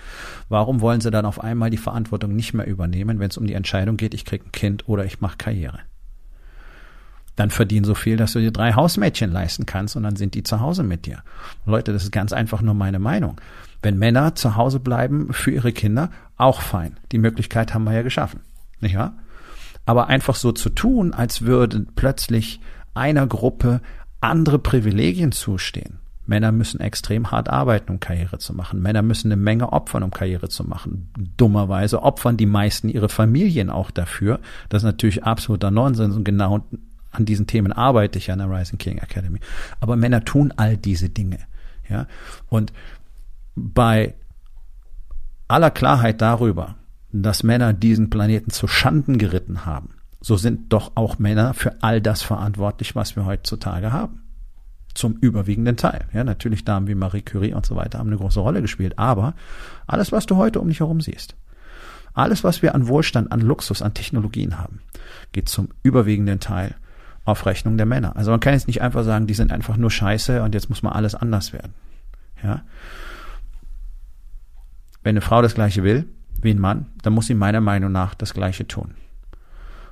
Warum 0.49 0.81
wollen 0.81 0.99
sie 0.99 1.11
dann 1.11 1.27
auf 1.27 1.43
einmal 1.43 1.69
die 1.69 1.77
Verantwortung 1.77 2.35
nicht 2.35 2.55
mehr 2.55 2.65
übernehmen, 2.65 3.19
wenn 3.19 3.29
es 3.29 3.37
um 3.37 3.45
die 3.45 3.53
Entscheidung 3.53 3.97
geht, 3.97 4.15
ich 4.15 4.25
krieg 4.25 4.45
ein 4.45 4.51
Kind 4.51 4.89
oder 4.89 5.05
ich 5.05 5.21
mache 5.21 5.37
Karriere? 5.37 5.79
Dann 7.35 7.51
verdien 7.51 7.83
so 7.83 7.93
viel, 7.93 8.17
dass 8.17 8.33
du 8.33 8.39
dir 8.39 8.51
drei 8.51 8.73
Hausmädchen 8.73 9.31
leisten 9.31 9.67
kannst 9.67 9.95
und 9.95 10.01
dann 10.01 10.15
sind 10.15 10.33
die 10.33 10.41
zu 10.41 10.59
Hause 10.59 10.81
mit 10.81 11.05
dir. 11.05 11.21
Leute, 11.67 11.93
das 11.93 12.03
ist 12.03 12.11
ganz 12.11 12.33
einfach 12.33 12.63
nur 12.63 12.73
meine 12.73 12.97
Meinung. 12.97 13.39
Wenn 13.83 13.99
Männer 13.99 14.33
zu 14.33 14.55
Hause 14.55 14.79
bleiben 14.79 15.31
für 15.33 15.51
ihre 15.51 15.71
Kinder, 15.71 16.09
auch 16.35 16.61
fein. 16.61 16.97
Die 17.11 17.19
Möglichkeit 17.19 17.75
haben 17.75 17.83
wir 17.83 17.93
ja 17.93 18.01
geschaffen. 18.01 18.39
Nicht 18.79 18.97
wahr? 18.97 19.13
Aber 19.87 20.07
einfach 20.07 20.35
so 20.35 20.51
zu 20.51 20.69
tun, 20.69 21.13
als 21.13 21.41
würden 21.41 21.87
plötzlich 21.95 22.59
einer 22.93 23.25
Gruppe 23.25 23.81
andere 24.21 24.59
Privilegien 24.59 25.31
zustehen. 25.31 25.99
Männer 26.25 26.51
müssen 26.51 26.81
extrem 26.81 27.31
hart 27.31 27.49
arbeiten, 27.49 27.93
um 27.93 27.99
Karriere 28.01 28.37
zu 28.37 28.53
machen. 28.53 28.81
Männer 28.81 29.01
müssen 29.01 29.31
eine 29.31 29.41
Menge 29.41 29.71
opfern, 29.71 30.03
um 30.03 30.11
Karriere 30.11 30.49
zu 30.49 30.65
machen. 30.65 31.09
Dummerweise 31.37 32.03
opfern 32.03 32.35
die 32.35 32.45
meisten 32.45 32.89
ihre 32.89 33.07
Familien 33.07 33.69
auch 33.69 33.91
dafür. 33.91 34.41
Das 34.67 34.81
ist 34.83 34.85
natürlich 34.85 35.23
absoluter 35.23 35.71
Nonsens 35.71 36.15
und 36.15 36.25
genau 36.25 36.65
an 37.11 37.25
diesen 37.25 37.47
Themen 37.47 37.71
arbeite 37.71 38.19
ich 38.19 38.29
an 38.29 38.39
der 38.39 38.49
Rising 38.49 38.77
King 38.77 38.97
Academy. 38.97 39.39
Aber 39.79 39.95
Männer 39.95 40.25
tun 40.25 40.53
all 40.57 40.75
diese 40.75 41.09
Dinge. 41.09 41.39
Ja, 41.89 42.07
und 42.49 42.73
bei 43.55 44.15
aller 45.47 45.71
Klarheit 45.71 46.21
darüber, 46.21 46.75
dass 47.23 47.43
Männer 47.43 47.73
diesen 47.73 48.09
Planeten 48.09 48.51
zu 48.51 48.67
Schanden 48.67 49.17
geritten 49.17 49.65
haben, 49.65 49.89
so 50.21 50.35
sind 50.35 50.73
doch 50.73 50.91
auch 50.95 51.19
Männer 51.19 51.53
für 51.53 51.81
all 51.81 52.01
das 52.01 52.21
verantwortlich, 52.21 52.95
was 52.95 53.15
wir 53.15 53.25
heutzutage 53.25 53.91
haben. 53.91 54.23
Zum 54.93 55.13
überwiegenden 55.13 55.77
Teil. 55.77 56.05
Ja, 56.11 56.23
natürlich 56.23 56.65
Damen 56.65 56.87
wie 56.87 56.95
Marie 56.95 57.21
Curie 57.21 57.53
und 57.53 57.65
so 57.65 57.75
weiter 57.75 57.99
haben 57.99 58.07
eine 58.07 58.17
große 58.17 58.39
Rolle 58.39 58.61
gespielt. 58.61 58.97
Aber 58.97 59.35
alles, 59.85 60.11
was 60.11 60.25
du 60.25 60.37
heute 60.37 60.59
um 60.59 60.69
dich 60.69 60.79
herum 60.79 61.01
siehst, 61.01 61.35
alles, 62.13 62.43
was 62.43 62.63
wir 62.63 62.73
an 62.73 62.87
Wohlstand, 62.87 63.31
an 63.31 63.41
Luxus, 63.41 63.83
an 63.83 63.93
Technologien 63.93 64.57
haben, 64.57 64.81
geht 65.33 65.49
zum 65.49 65.69
überwiegenden 65.83 66.39
Teil 66.39 66.75
auf 67.25 67.45
Rechnung 67.45 67.77
der 67.77 67.85
Männer. 67.85 68.15
Also 68.15 68.31
man 68.31 68.39
kann 68.39 68.53
jetzt 68.53 68.67
nicht 68.67 68.81
einfach 68.81 69.03
sagen, 69.03 69.27
die 69.27 69.35
sind 69.35 69.51
einfach 69.51 69.77
nur 69.77 69.91
scheiße 69.91 70.41
und 70.41 70.55
jetzt 70.55 70.69
muss 70.69 70.81
mal 70.81 70.93
alles 70.93 71.13
anders 71.13 71.53
werden. 71.53 71.73
Ja. 72.43 72.63
Wenn 75.03 75.11
eine 75.13 75.21
Frau 75.21 75.43
das 75.43 75.53
Gleiche 75.53 75.83
will, 75.83 76.07
wie 76.41 76.51
ein 76.51 76.59
Mann, 76.59 76.87
dann 77.01 77.13
muss 77.13 77.27
sie 77.27 77.35
meiner 77.35 77.61
Meinung 77.61 77.91
nach 77.91 78.15
das 78.15 78.33
Gleiche 78.33 78.67
tun. 78.67 78.95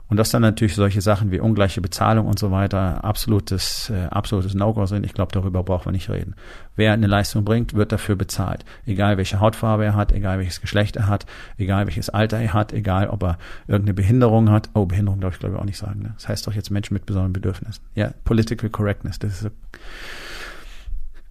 Und 0.08 0.18
dass 0.18 0.30
dann 0.30 0.44
natürlich 0.44 0.76
solche 0.76 1.02
Sachen 1.02 1.32
wie 1.32 1.40
ungleiche 1.40 1.82
Bezahlung 1.82 2.28
und 2.28 2.38
so 2.38 2.52
weiter 2.52 3.04
absolutes, 3.04 3.90
äh, 3.90 4.06
absolutes 4.06 4.54
No-Go 4.54 4.86
sind, 4.86 5.04
ich 5.04 5.14
glaube, 5.14 5.32
darüber 5.32 5.64
brauchen 5.64 5.86
wir 5.86 5.92
nicht 5.94 6.10
reden. 6.12 6.36
Wer 6.76 6.94
eine 6.94 7.08
Leistung 7.08 7.44
bringt, 7.44 7.74
wird 7.74 7.92
dafür 7.92 8.16
bezahlt. 8.16 8.66
Egal 8.86 9.18
welche 9.18 9.40
Hautfarbe 9.40 9.84
er 9.84 9.96
hat, 9.96 10.12
egal 10.12 10.38
welches 10.38 10.62
Geschlecht 10.62 10.96
er 10.96 11.08
hat, 11.08 11.26
egal 11.58 11.88
welches 11.88 12.10
Alter 12.10 12.38
er 12.38 12.54
hat, 12.54 12.72
egal 12.72 13.10
ob 13.10 13.24
er 13.24 13.38
irgendeine 13.66 13.96
Behinderung 13.96 14.52
hat. 14.52 14.70
Oh, 14.76 14.86
Behinderung 14.86 15.22
darf 15.22 15.34
ich 15.34 15.40
glaube 15.40 15.56
ich 15.56 15.62
auch 15.62 15.66
nicht 15.66 15.80
sagen. 15.80 16.04
Ne? 16.04 16.12
Das 16.16 16.28
heißt 16.28 16.46
doch 16.46 16.54
jetzt 16.54 16.70
Menschen 16.70 16.94
mit 16.94 17.08
besonderen 17.08 17.34
Bedürfnissen. 17.34 17.84
Ja, 17.96 18.12
Political 18.26 18.70
Correctness. 18.70 19.18
Das 19.18 19.34
ist 19.34 19.42
so. 19.42 19.50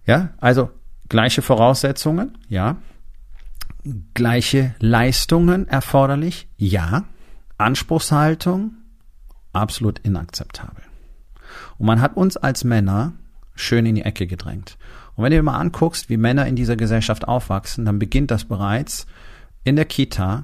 Ja, 0.05 0.31
also 0.37 0.69
gleiche 1.07 1.41
Voraussetzungen, 1.41 2.37
ja, 2.49 2.75
gleiche 4.13 4.75
Leistungen 4.79 5.67
erforderlich? 5.67 6.47
Ja. 6.57 7.05
Anspruchshaltung? 7.57 8.73
Absolut 9.53 9.99
inakzeptabel. 9.99 10.83
Und 11.77 11.85
man 11.85 12.01
hat 12.01 12.17
uns 12.17 12.37
als 12.37 12.63
Männer 12.63 13.13
schön 13.55 13.85
in 13.85 13.95
die 13.95 14.01
Ecke 14.01 14.27
gedrängt. 14.27 14.77
Und 15.15 15.23
wenn 15.23 15.31
du 15.31 15.37
dir 15.37 15.43
mal 15.43 15.57
anguckst, 15.57 16.09
wie 16.09 16.17
Männer 16.17 16.45
in 16.45 16.55
dieser 16.55 16.75
Gesellschaft 16.75 17.27
aufwachsen, 17.27 17.85
dann 17.85 17.99
beginnt 17.99 18.31
das 18.31 18.45
bereits 18.45 19.05
in 19.63 19.75
der 19.75 19.85
Kita, 19.85 20.43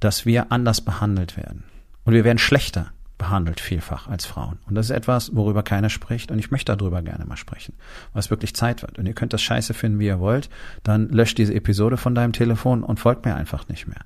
dass 0.00 0.26
wir 0.26 0.50
anders 0.50 0.80
behandelt 0.80 1.36
werden. 1.36 1.64
Und 2.04 2.14
wir 2.14 2.24
werden 2.24 2.38
schlechter 2.38 2.92
behandelt 3.22 3.60
vielfach 3.60 4.08
als 4.08 4.26
Frauen. 4.26 4.58
Und 4.66 4.74
das 4.74 4.86
ist 4.86 4.90
etwas, 4.90 5.36
worüber 5.36 5.62
keiner 5.62 5.90
spricht 5.90 6.32
und 6.32 6.40
ich 6.40 6.50
möchte 6.50 6.76
darüber 6.76 7.02
gerne 7.02 7.24
mal 7.24 7.36
sprechen, 7.36 7.74
was 8.14 8.30
wirklich 8.30 8.52
Zeit 8.56 8.82
wird. 8.82 8.98
Und 8.98 9.06
ihr 9.06 9.14
könnt 9.14 9.32
das 9.32 9.42
scheiße 9.42 9.74
finden, 9.74 10.00
wie 10.00 10.06
ihr 10.06 10.18
wollt, 10.18 10.50
dann 10.82 11.08
löscht 11.08 11.38
diese 11.38 11.54
Episode 11.54 11.98
von 11.98 12.16
deinem 12.16 12.32
Telefon 12.32 12.82
und 12.82 12.98
folgt 12.98 13.24
mir 13.24 13.36
einfach 13.36 13.68
nicht 13.68 13.86
mehr. 13.86 14.00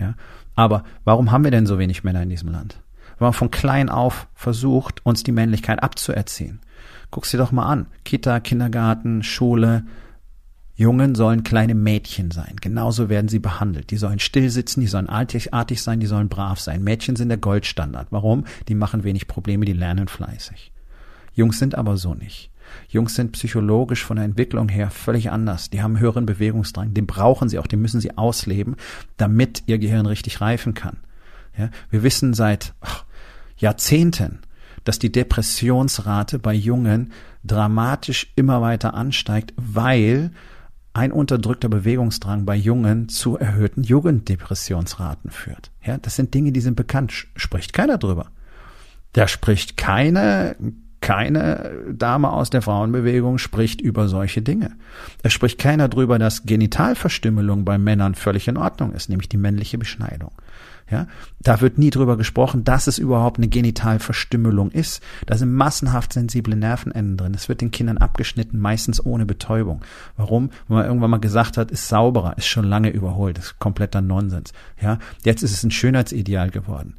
Ja? 0.00 0.14
Aber 0.56 0.82
warum 1.04 1.30
haben 1.30 1.44
wir 1.44 1.52
denn 1.52 1.66
so 1.66 1.78
wenig 1.78 2.02
Männer 2.02 2.24
in 2.24 2.30
diesem 2.30 2.50
Land? 2.50 2.80
man 3.20 3.32
von 3.32 3.52
klein 3.52 3.88
auf 3.88 4.26
versucht, 4.34 5.06
uns 5.06 5.22
die 5.22 5.32
Männlichkeit 5.32 5.80
abzuerziehen. 5.82 6.60
Guck's 7.12 7.30
dir 7.30 7.38
doch 7.38 7.52
mal 7.52 7.66
an. 7.66 7.86
Kita, 8.04 8.40
Kindergarten, 8.40 9.22
Schule. 9.22 9.84
Jungen 10.78 11.16
sollen 11.16 11.42
kleine 11.42 11.74
Mädchen 11.74 12.30
sein. 12.30 12.54
Genauso 12.60 13.08
werden 13.08 13.26
sie 13.26 13.40
behandelt. 13.40 13.90
Die 13.90 13.96
sollen 13.96 14.20
still 14.20 14.48
sitzen, 14.48 14.80
die 14.80 14.86
sollen 14.86 15.08
artig, 15.08 15.50
sein, 15.82 15.98
die 15.98 16.06
sollen 16.06 16.28
brav 16.28 16.60
sein. 16.60 16.84
Mädchen 16.84 17.16
sind 17.16 17.30
der 17.30 17.38
Goldstandard. 17.38 18.06
Warum? 18.10 18.44
Die 18.68 18.76
machen 18.76 19.02
wenig 19.02 19.26
Probleme, 19.26 19.64
die 19.64 19.72
lernen 19.72 20.06
fleißig. 20.06 20.70
Jungs 21.34 21.58
sind 21.58 21.74
aber 21.74 21.96
so 21.96 22.14
nicht. 22.14 22.52
Jungs 22.88 23.16
sind 23.16 23.32
psychologisch 23.32 24.04
von 24.04 24.18
der 24.18 24.24
Entwicklung 24.24 24.68
her 24.68 24.90
völlig 24.90 25.32
anders. 25.32 25.68
Die 25.68 25.82
haben 25.82 25.98
höheren 25.98 26.26
Bewegungsdrang. 26.26 26.94
Den 26.94 27.08
brauchen 27.08 27.48
sie 27.48 27.58
auch, 27.58 27.66
den 27.66 27.82
müssen 27.82 28.00
sie 28.00 28.16
ausleben, 28.16 28.76
damit 29.16 29.64
ihr 29.66 29.78
Gehirn 29.78 30.06
richtig 30.06 30.40
reifen 30.40 30.74
kann. 30.74 30.98
Ja, 31.58 31.70
wir 31.90 32.04
wissen 32.04 32.34
seit 32.34 32.74
ach, 32.82 33.04
Jahrzehnten, 33.56 34.38
dass 34.84 35.00
die 35.00 35.10
Depressionsrate 35.10 36.38
bei 36.38 36.54
Jungen 36.54 37.10
dramatisch 37.42 38.32
immer 38.36 38.62
weiter 38.62 38.94
ansteigt, 38.94 39.54
weil 39.56 40.30
ein 40.92 41.12
unterdrückter 41.12 41.68
Bewegungsdrang 41.68 42.44
bei 42.44 42.56
Jungen 42.56 43.08
zu 43.08 43.36
erhöhten 43.36 43.82
Jugenddepressionsraten 43.82 45.30
führt. 45.30 45.70
Ja, 45.84 45.98
das 45.98 46.16
sind 46.16 46.34
Dinge, 46.34 46.52
die 46.52 46.60
sind 46.60 46.76
bekannt. 46.76 47.12
Spricht 47.36 47.72
keiner 47.72 47.98
drüber. 47.98 48.30
Da 49.12 49.28
spricht 49.28 49.76
keine 49.76 50.56
keine 51.00 51.72
Dame 51.92 52.30
aus 52.32 52.50
der 52.50 52.62
Frauenbewegung 52.62 53.38
spricht 53.38 53.80
über 53.80 54.08
solche 54.08 54.42
Dinge. 54.42 54.72
Es 55.22 55.32
spricht 55.32 55.58
keiner 55.58 55.88
drüber, 55.88 56.18
dass 56.18 56.44
Genitalverstümmelung 56.44 57.64
bei 57.64 57.78
Männern 57.78 58.14
völlig 58.14 58.48
in 58.48 58.56
Ordnung 58.56 58.92
ist, 58.92 59.08
nämlich 59.08 59.28
die 59.28 59.36
männliche 59.36 59.78
Beschneidung. 59.78 60.32
Ja, 60.90 61.06
da 61.40 61.60
wird 61.60 61.76
nie 61.76 61.90
drüber 61.90 62.16
gesprochen, 62.16 62.64
dass 62.64 62.86
es 62.86 62.98
überhaupt 62.98 63.36
eine 63.36 63.48
Genitalverstümmelung 63.48 64.70
ist. 64.70 65.02
Da 65.26 65.36
sind 65.36 65.52
massenhaft 65.52 66.14
sensible 66.14 66.56
Nervenenden 66.56 67.18
drin. 67.18 67.34
Es 67.34 67.48
wird 67.50 67.60
den 67.60 67.70
Kindern 67.70 67.98
abgeschnitten, 67.98 68.58
meistens 68.58 69.04
ohne 69.04 69.26
Betäubung. 69.26 69.82
Warum? 70.16 70.48
Weil 70.66 70.78
man 70.78 70.86
irgendwann 70.86 71.10
mal 71.10 71.20
gesagt 71.20 71.58
hat, 71.58 71.70
ist 71.70 71.88
sauberer, 71.88 72.38
ist 72.38 72.46
schon 72.46 72.64
lange 72.64 72.88
überholt, 72.88 73.36
ist 73.36 73.58
kompletter 73.58 74.00
Nonsens. 74.00 74.54
Ja, 74.80 74.98
jetzt 75.24 75.42
ist 75.42 75.52
es 75.52 75.62
ein 75.62 75.70
Schönheitsideal 75.70 76.50
geworden. 76.50 76.94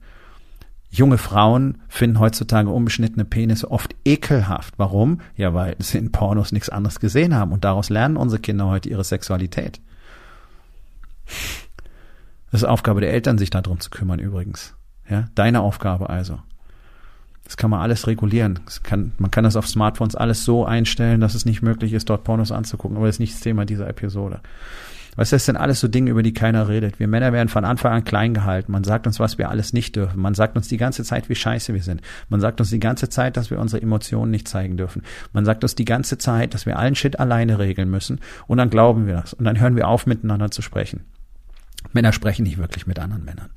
Junge 0.91 1.17
Frauen 1.17 1.79
finden 1.87 2.19
heutzutage 2.19 2.69
unbeschnittene 2.69 3.25
Penisse 3.25 3.69
oft 3.69 3.95
ekelhaft. 4.05 4.75
Warum? 4.77 5.21
Ja, 5.35 5.53
weil 5.53 5.75
sie 5.79 5.97
in 5.97 6.11
Pornos 6.11 6.51
nichts 6.51 6.69
anderes 6.69 6.99
gesehen 6.99 7.35
haben 7.35 7.51
und 7.51 7.63
daraus 7.63 7.89
lernen 7.89 8.17
unsere 8.17 8.41
Kinder 8.41 8.67
heute 8.67 8.89
ihre 8.89 9.03
Sexualität. 9.03 9.79
Das 12.51 12.61
ist 12.61 12.67
Aufgabe 12.67 13.01
der 13.01 13.11
Eltern, 13.13 13.37
sich 13.37 13.49
darum 13.49 13.79
zu 13.79 13.89
kümmern 13.89 14.19
übrigens. 14.19 14.75
Ja, 15.09 15.27
deine 15.35 15.61
Aufgabe 15.61 16.09
also. 16.09 16.39
Das 17.43 17.57
kann 17.57 17.71
man 17.71 17.81
alles 17.81 18.05
regulieren. 18.05 18.59
Kann, 18.83 19.11
man 19.17 19.31
kann 19.31 19.43
das 19.43 19.55
auf 19.55 19.67
Smartphones 19.67 20.15
alles 20.15 20.45
so 20.45 20.65
einstellen, 20.65 21.19
dass 21.19 21.33
es 21.33 21.45
nicht 21.45 21.63
möglich 21.63 21.93
ist, 21.93 22.09
dort 22.09 22.23
Pornos 22.23 22.51
anzugucken. 22.51 22.95
Aber 22.95 23.07
das 23.07 23.15
ist 23.15 23.19
nicht 23.19 23.33
das 23.33 23.41
Thema 23.41 23.65
dieser 23.65 23.87
Episode. 23.87 24.39
Was 25.15 25.31
das 25.31 25.45
sind 25.45 25.57
alles 25.57 25.79
so 25.79 25.87
Dinge, 25.87 26.11
über 26.11 26.23
die 26.23 26.33
keiner 26.33 26.69
redet. 26.69 26.99
Wir 26.99 27.07
Männer 27.07 27.33
werden 27.33 27.49
von 27.49 27.65
Anfang 27.65 27.91
an 27.91 28.03
klein 28.03 28.33
gehalten. 28.33 28.71
Man 28.71 28.83
sagt 28.83 29.07
uns, 29.07 29.19
was 29.19 29.37
wir 29.37 29.49
alles 29.49 29.73
nicht 29.73 29.95
dürfen. 29.95 30.21
Man 30.21 30.35
sagt 30.35 30.55
uns 30.55 30.67
die 30.67 30.77
ganze 30.77 31.03
Zeit, 31.03 31.27
wie 31.27 31.35
scheiße 31.35 31.73
wir 31.73 31.81
sind. 31.81 32.01
Man 32.29 32.39
sagt 32.39 32.59
uns 32.59 32.69
die 32.69 32.79
ganze 32.79 33.09
Zeit, 33.09 33.35
dass 33.35 33.49
wir 33.49 33.59
unsere 33.59 33.81
Emotionen 33.81 34.31
nicht 34.31 34.47
zeigen 34.47 34.77
dürfen. 34.77 35.01
Man 35.33 35.43
sagt 35.43 35.63
uns 35.63 35.75
die 35.75 35.85
ganze 35.85 36.19
Zeit, 36.19 36.53
dass 36.53 36.65
wir 36.65 36.77
allen 36.77 36.95
Shit 36.95 37.19
alleine 37.19 37.59
regeln 37.59 37.89
müssen. 37.89 38.19
Und 38.47 38.59
dann 38.59 38.69
glauben 38.69 39.07
wir 39.07 39.15
das. 39.15 39.33
Und 39.33 39.45
dann 39.45 39.59
hören 39.59 39.75
wir 39.75 39.87
auf, 39.87 40.05
miteinander 40.05 40.51
zu 40.51 40.61
sprechen. 40.61 41.01
Männer 41.93 42.13
sprechen 42.13 42.43
nicht 42.43 42.57
wirklich 42.57 42.87
mit 42.87 42.99
anderen 42.99 43.25
Männern. 43.25 43.49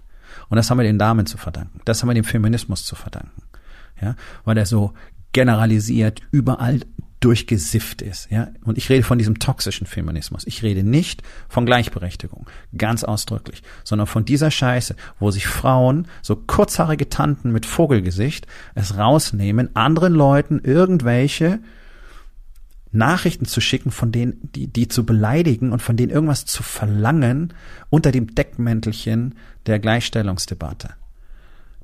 Und 0.49 0.57
das 0.57 0.71
haben 0.71 0.79
wir 0.79 0.85
den 0.85 0.99
Damen 0.99 1.27
zu 1.27 1.37
verdanken. 1.37 1.81
Das 1.85 2.03
haben 2.03 2.09
wir 2.09 2.15
dem 2.15 2.25
Feminismus 2.25 2.85
zu 2.85 2.95
verdanken. 2.95 3.43
Ja, 4.01 4.17
weil 4.45 4.59
er 4.59 4.67
so 4.67 4.95
generalisiert 5.33 6.21
überall 6.31 6.81
durchgesifft 7.23 8.03
ist, 8.03 8.31
ja. 8.31 8.49
Und 8.65 8.79
ich 8.79 8.91
rede 8.91 9.05
von 9.05 9.17
diesem 9.17 9.39
toxischen 9.39 9.87
Feminismus. 9.87 10.45
Ich 10.45 10.63
rede 10.63 10.83
nicht 10.83 11.23
von 11.49 11.65
Gleichberechtigung, 11.67 12.47
ganz 12.77 13.05
ausdrücklich, 13.05 13.63
sondern 13.85 14.09
von 14.09 14.25
dieser 14.25 14.51
Scheiße, 14.51 14.97
wo 15.21 15.31
sich 15.31 15.47
Frauen, 15.47 16.09
so 16.21 16.35
kurzhaarige 16.35 17.09
Tanten 17.09 17.53
mit 17.53 17.65
Vogelgesicht, 17.65 18.49
es 18.75 18.99
rausnehmen, 18.99 19.75
anderen 19.77 20.15
Leuten 20.15 20.61
irgendwelche 20.65 21.61
Nachrichten 22.93 23.47
zu 23.47 23.61
schicken, 23.61 23.91
von 23.91 24.13
denen, 24.13 24.51
die, 24.55 24.69
die 24.69 24.87
zu 24.87 25.05
beleidigen 25.05 25.73
und 25.73 25.83
von 25.83 25.97
denen 25.97 26.11
irgendwas 26.11 26.45
zu 26.45 26.63
verlangen 26.63 27.55
unter 27.91 28.13
dem 28.13 28.35
Deckmäntelchen 28.35 29.35
der 29.67 29.79
Gleichstellungsdebatte. 29.79 30.91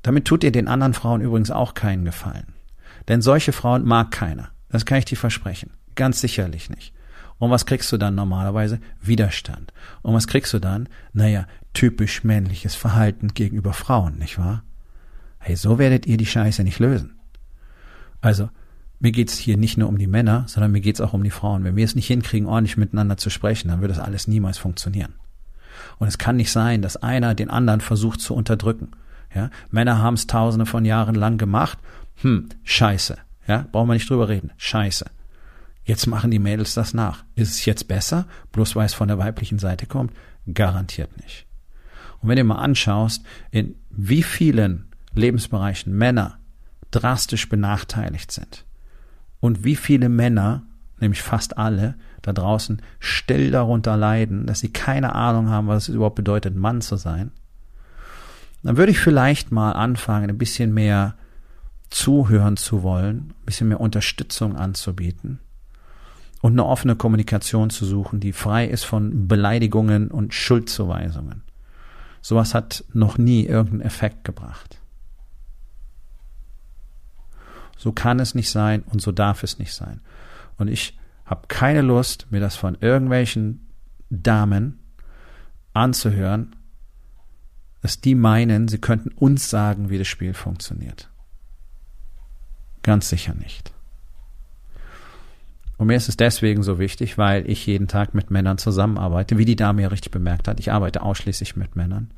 Damit 0.03 0.25
tut 0.25 0.43
ihr 0.43 0.51
den 0.51 0.67
anderen 0.67 0.93
Frauen 0.93 1.21
übrigens 1.21 1.51
auch 1.51 1.73
keinen 1.73 2.05
Gefallen. 2.05 2.53
Denn 3.07 3.21
solche 3.21 3.51
Frauen 3.51 3.85
mag 3.85 4.11
keiner. 4.11 4.49
Das 4.69 4.85
kann 4.85 4.99
ich 4.99 5.05
dir 5.05 5.17
versprechen. 5.17 5.71
Ganz 5.95 6.21
sicherlich 6.21 6.69
nicht. 6.69 6.93
Und 7.39 7.49
was 7.51 7.65
kriegst 7.65 7.91
du 7.91 7.97
dann 7.97 8.15
normalerweise? 8.15 8.79
Widerstand. 9.01 9.73
Und 10.01 10.13
was 10.13 10.27
kriegst 10.27 10.53
du 10.53 10.59
dann? 10.59 10.89
Naja, 11.13 11.47
typisch 11.73 12.23
männliches 12.23 12.75
Verhalten 12.75 13.29
gegenüber 13.33 13.73
Frauen, 13.73 14.17
nicht 14.17 14.37
wahr? 14.37 14.63
Hey, 15.39 15.55
so 15.55 15.79
werdet 15.79 16.05
ihr 16.05 16.17
die 16.17 16.25
Scheiße 16.25 16.63
nicht 16.63 16.79
lösen. 16.79 17.17
Also, 18.21 18.49
mir 18.99 19.11
geht's 19.11 19.37
hier 19.37 19.57
nicht 19.57 19.77
nur 19.77 19.87
um 19.87 19.97
die 19.97 20.07
Männer, 20.07 20.43
sondern 20.47 20.71
mir 20.71 20.81
geht's 20.81 20.99
auch 20.99 21.13
um 21.13 21.23
die 21.23 21.29
Frauen. 21.29 21.63
Wenn 21.63 21.77
wir 21.77 21.85
es 21.85 21.95
nicht 21.95 22.07
hinkriegen, 22.07 22.47
ordentlich 22.47 22.77
miteinander 22.77 23.17
zu 23.17 23.29
sprechen, 23.29 23.69
dann 23.69 23.81
wird 23.81 23.91
das 23.91 23.99
alles 23.99 24.27
niemals 24.27 24.57
funktionieren. 24.57 25.15
Und 25.99 26.07
es 26.07 26.17
kann 26.17 26.35
nicht 26.35 26.51
sein, 26.51 26.81
dass 26.81 26.97
einer 26.97 27.33
den 27.33 27.49
anderen 27.49 27.79
versucht 27.79 28.19
zu 28.19 28.35
unterdrücken. 28.35 28.91
Ja? 29.33 29.49
Männer 29.71 29.99
haben 29.99 30.15
es 30.15 30.27
tausende 30.27 30.65
von 30.65 30.83
Jahren 30.83 31.15
lang 31.15 31.37
gemacht. 31.37 31.77
Hm, 32.21 32.49
scheiße. 32.63 33.17
Ja, 33.47 33.65
brauchen 33.71 33.87
wir 33.87 33.93
nicht 33.93 34.09
drüber 34.09 34.27
reden. 34.27 34.51
Scheiße. 34.57 35.05
Jetzt 35.85 36.05
machen 36.05 36.29
die 36.29 36.39
Mädels 36.39 36.73
das 36.73 36.93
nach. 36.93 37.23
Ist 37.35 37.51
es 37.51 37.65
jetzt 37.65 37.87
besser, 37.87 38.27
bloß 38.51 38.75
weil 38.75 38.85
es 38.85 38.93
von 38.93 39.07
der 39.07 39.17
weiblichen 39.17 39.59
Seite 39.59 39.85
kommt? 39.85 40.13
Garantiert 40.53 41.17
nicht. 41.17 41.47
Und 42.21 42.29
wenn 42.29 42.35
du 42.35 42.43
mal 42.43 42.59
anschaust, 42.59 43.23
in 43.49 43.75
wie 43.89 44.23
vielen 44.23 44.89
Lebensbereichen 45.13 45.93
Männer 45.93 46.37
drastisch 46.91 47.47
benachteiligt 47.47 48.31
sind 48.31 48.65
und 49.39 49.63
wie 49.63 49.75
viele 49.75 50.09
Männer, 50.09 50.63
nämlich 50.99 51.21
fast 51.21 51.57
alle, 51.57 51.95
da 52.21 52.33
draußen 52.33 52.81
still 52.99 53.51
darunter 53.51 53.95
leiden, 53.97 54.45
dass 54.45 54.59
sie 54.59 54.73
keine 54.73 55.15
Ahnung 55.15 55.49
haben, 55.49 55.67
was 55.67 55.89
es 55.89 55.95
überhaupt 55.95 56.15
bedeutet, 56.15 56.55
Mann 56.55 56.81
zu 56.81 56.97
sein, 56.97 57.31
dann 58.63 58.77
würde 58.77 58.91
ich 58.91 58.99
vielleicht 58.99 59.51
mal 59.51 59.71
anfangen, 59.71 60.29
ein 60.29 60.37
bisschen 60.37 60.73
mehr 60.73 61.15
zuhören 61.89 62.57
zu 62.57 62.83
wollen, 62.83 63.33
ein 63.41 63.45
bisschen 63.45 63.69
mehr 63.69 63.79
Unterstützung 63.79 64.55
anzubieten 64.55 65.39
und 66.41 66.53
eine 66.53 66.65
offene 66.65 66.95
Kommunikation 66.95 67.69
zu 67.69 67.85
suchen, 67.85 68.19
die 68.19 68.33
frei 68.33 68.65
ist 68.67 68.83
von 68.83 69.27
Beleidigungen 69.27 70.09
und 70.09 70.33
Schuldzuweisungen. 70.33 71.43
Sowas 72.21 72.53
hat 72.53 72.83
noch 72.93 73.17
nie 73.17 73.45
irgendeinen 73.45 73.81
Effekt 73.81 74.23
gebracht. 74.23 74.78
So 77.79 77.93
kann 77.93 78.19
es 78.19 78.35
nicht 78.35 78.49
sein 78.49 78.83
und 78.83 79.01
so 79.01 79.13
darf 79.13 79.41
es 79.41 79.57
nicht 79.57 79.73
sein. 79.73 80.01
Und 80.57 80.67
ich 80.67 80.99
habe 81.23 81.47
keine 81.47 81.81
Lust, 81.81 82.27
mir 82.29 82.41
das 82.41 82.57
von 82.57 82.75
irgendwelchen 82.81 83.69
Damen 84.09 84.79
anzuhören, 85.71 86.57
dass 87.81 88.01
die 88.01 88.15
meinen, 88.15 88.67
sie 88.67 88.79
könnten 88.79 89.11
uns 89.11 89.49
sagen, 89.49 89.89
wie 89.89 89.97
das 89.97 90.09
Spiel 90.09 90.33
funktioniert. 90.33 91.09
Ganz 92.83 93.07
sicher 93.07 93.33
nicht. 93.33 93.71
Und 95.77 95.87
mir 95.87 95.95
ist 95.95 96.09
es 96.09 96.17
deswegen 96.17 96.63
so 96.63 96.79
wichtig, 96.79 97.17
weil 97.17 97.49
ich 97.49 97.65
jeden 97.65 97.87
Tag 97.87 98.13
mit 98.13 98.29
Männern 98.29 98.57
zusammenarbeite, 98.57 99.37
wie 99.37 99.45
die 99.45 99.55
Dame 99.55 99.83
ja 99.83 99.87
richtig 99.87 100.11
bemerkt 100.11 100.49
hat. 100.49 100.59
Ich 100.59 100.73
arbeite 100.73 101.01
ausschließlich 101.01 101.55
mit 101.55 101.77
Männern. 101.77 102.11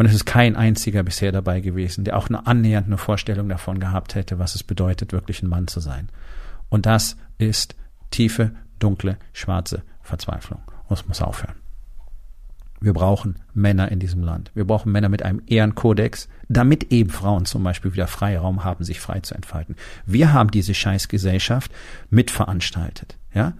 Und 0.00 0.06
es 0.06 0.14
ist 0.14 0.24
kein 0.24 0.56
einziger 0.56 1.02
bisher 1.02 1.30
dabei 1.30 1.60
gewesen, 1.60 2.04
der 2.04 2.16
auch 2.16 2.28
eine 2.28 2.46
annähernd 2.46 2.86
eine 2.86 2.96
Vorstellung 2.96 3.50
davon 3.50 3.80
gehabt 3.80 4.14
hätte, 4.14 4.38
was 4.38 4.54
es 4.54 4.62
bedeutet, 4.62 5.12
wirklich 5.12 5.42
ein 5.42 5.48
Mann 5.50 5.68
zu 5.68 5.80
sein. 5.80 6.08
Und 6.70 6.86
das 6.86 7.18
ist 7.36 7.76
tiefe, 8.10 8.52
dunkle, 8.78 9.18
schwarze 9.34 9.82
Verzweiflung. 10.00 10.62
Und 10.88 10.98
es 10.98 11.06
muss 11.06 11.20
aufhören. 11.20 11.56
Wir 12.80 12.94
brauchen 12.94 13.40
Männer 13.52 13.92
in 13.92 14.00
diesem 14.00 14.22
Land. 14.22 14.50
Wir 14.54 14.64
brauchen 14.64 14.90
Männer 14.90 15.10
mit 15.10 15.22
einem 15.22 15.42
Ehrenkodex, 15.46 16.30
damit 16.48 16.90
eben 16.92 17.10
Frauen 17.10 17.44
zum 17.44 17.62
Beispiel 17.62 17.92
wieder 17.92 18.06
Freiraum 18.06 18.64
haben, 18.64 18.84
sich 18.84 19.00
frei 19.00 19.20
zu 19.20 19.34
entfalten. 19.34 19.76
Wir 20.06 20.32
haben 20.32 20.50
diese 20.50 20.72
Scheißgesellschaft 20.72 21.70
mitveranstaltet, 22.08 23.18
ja. 23.34 23.52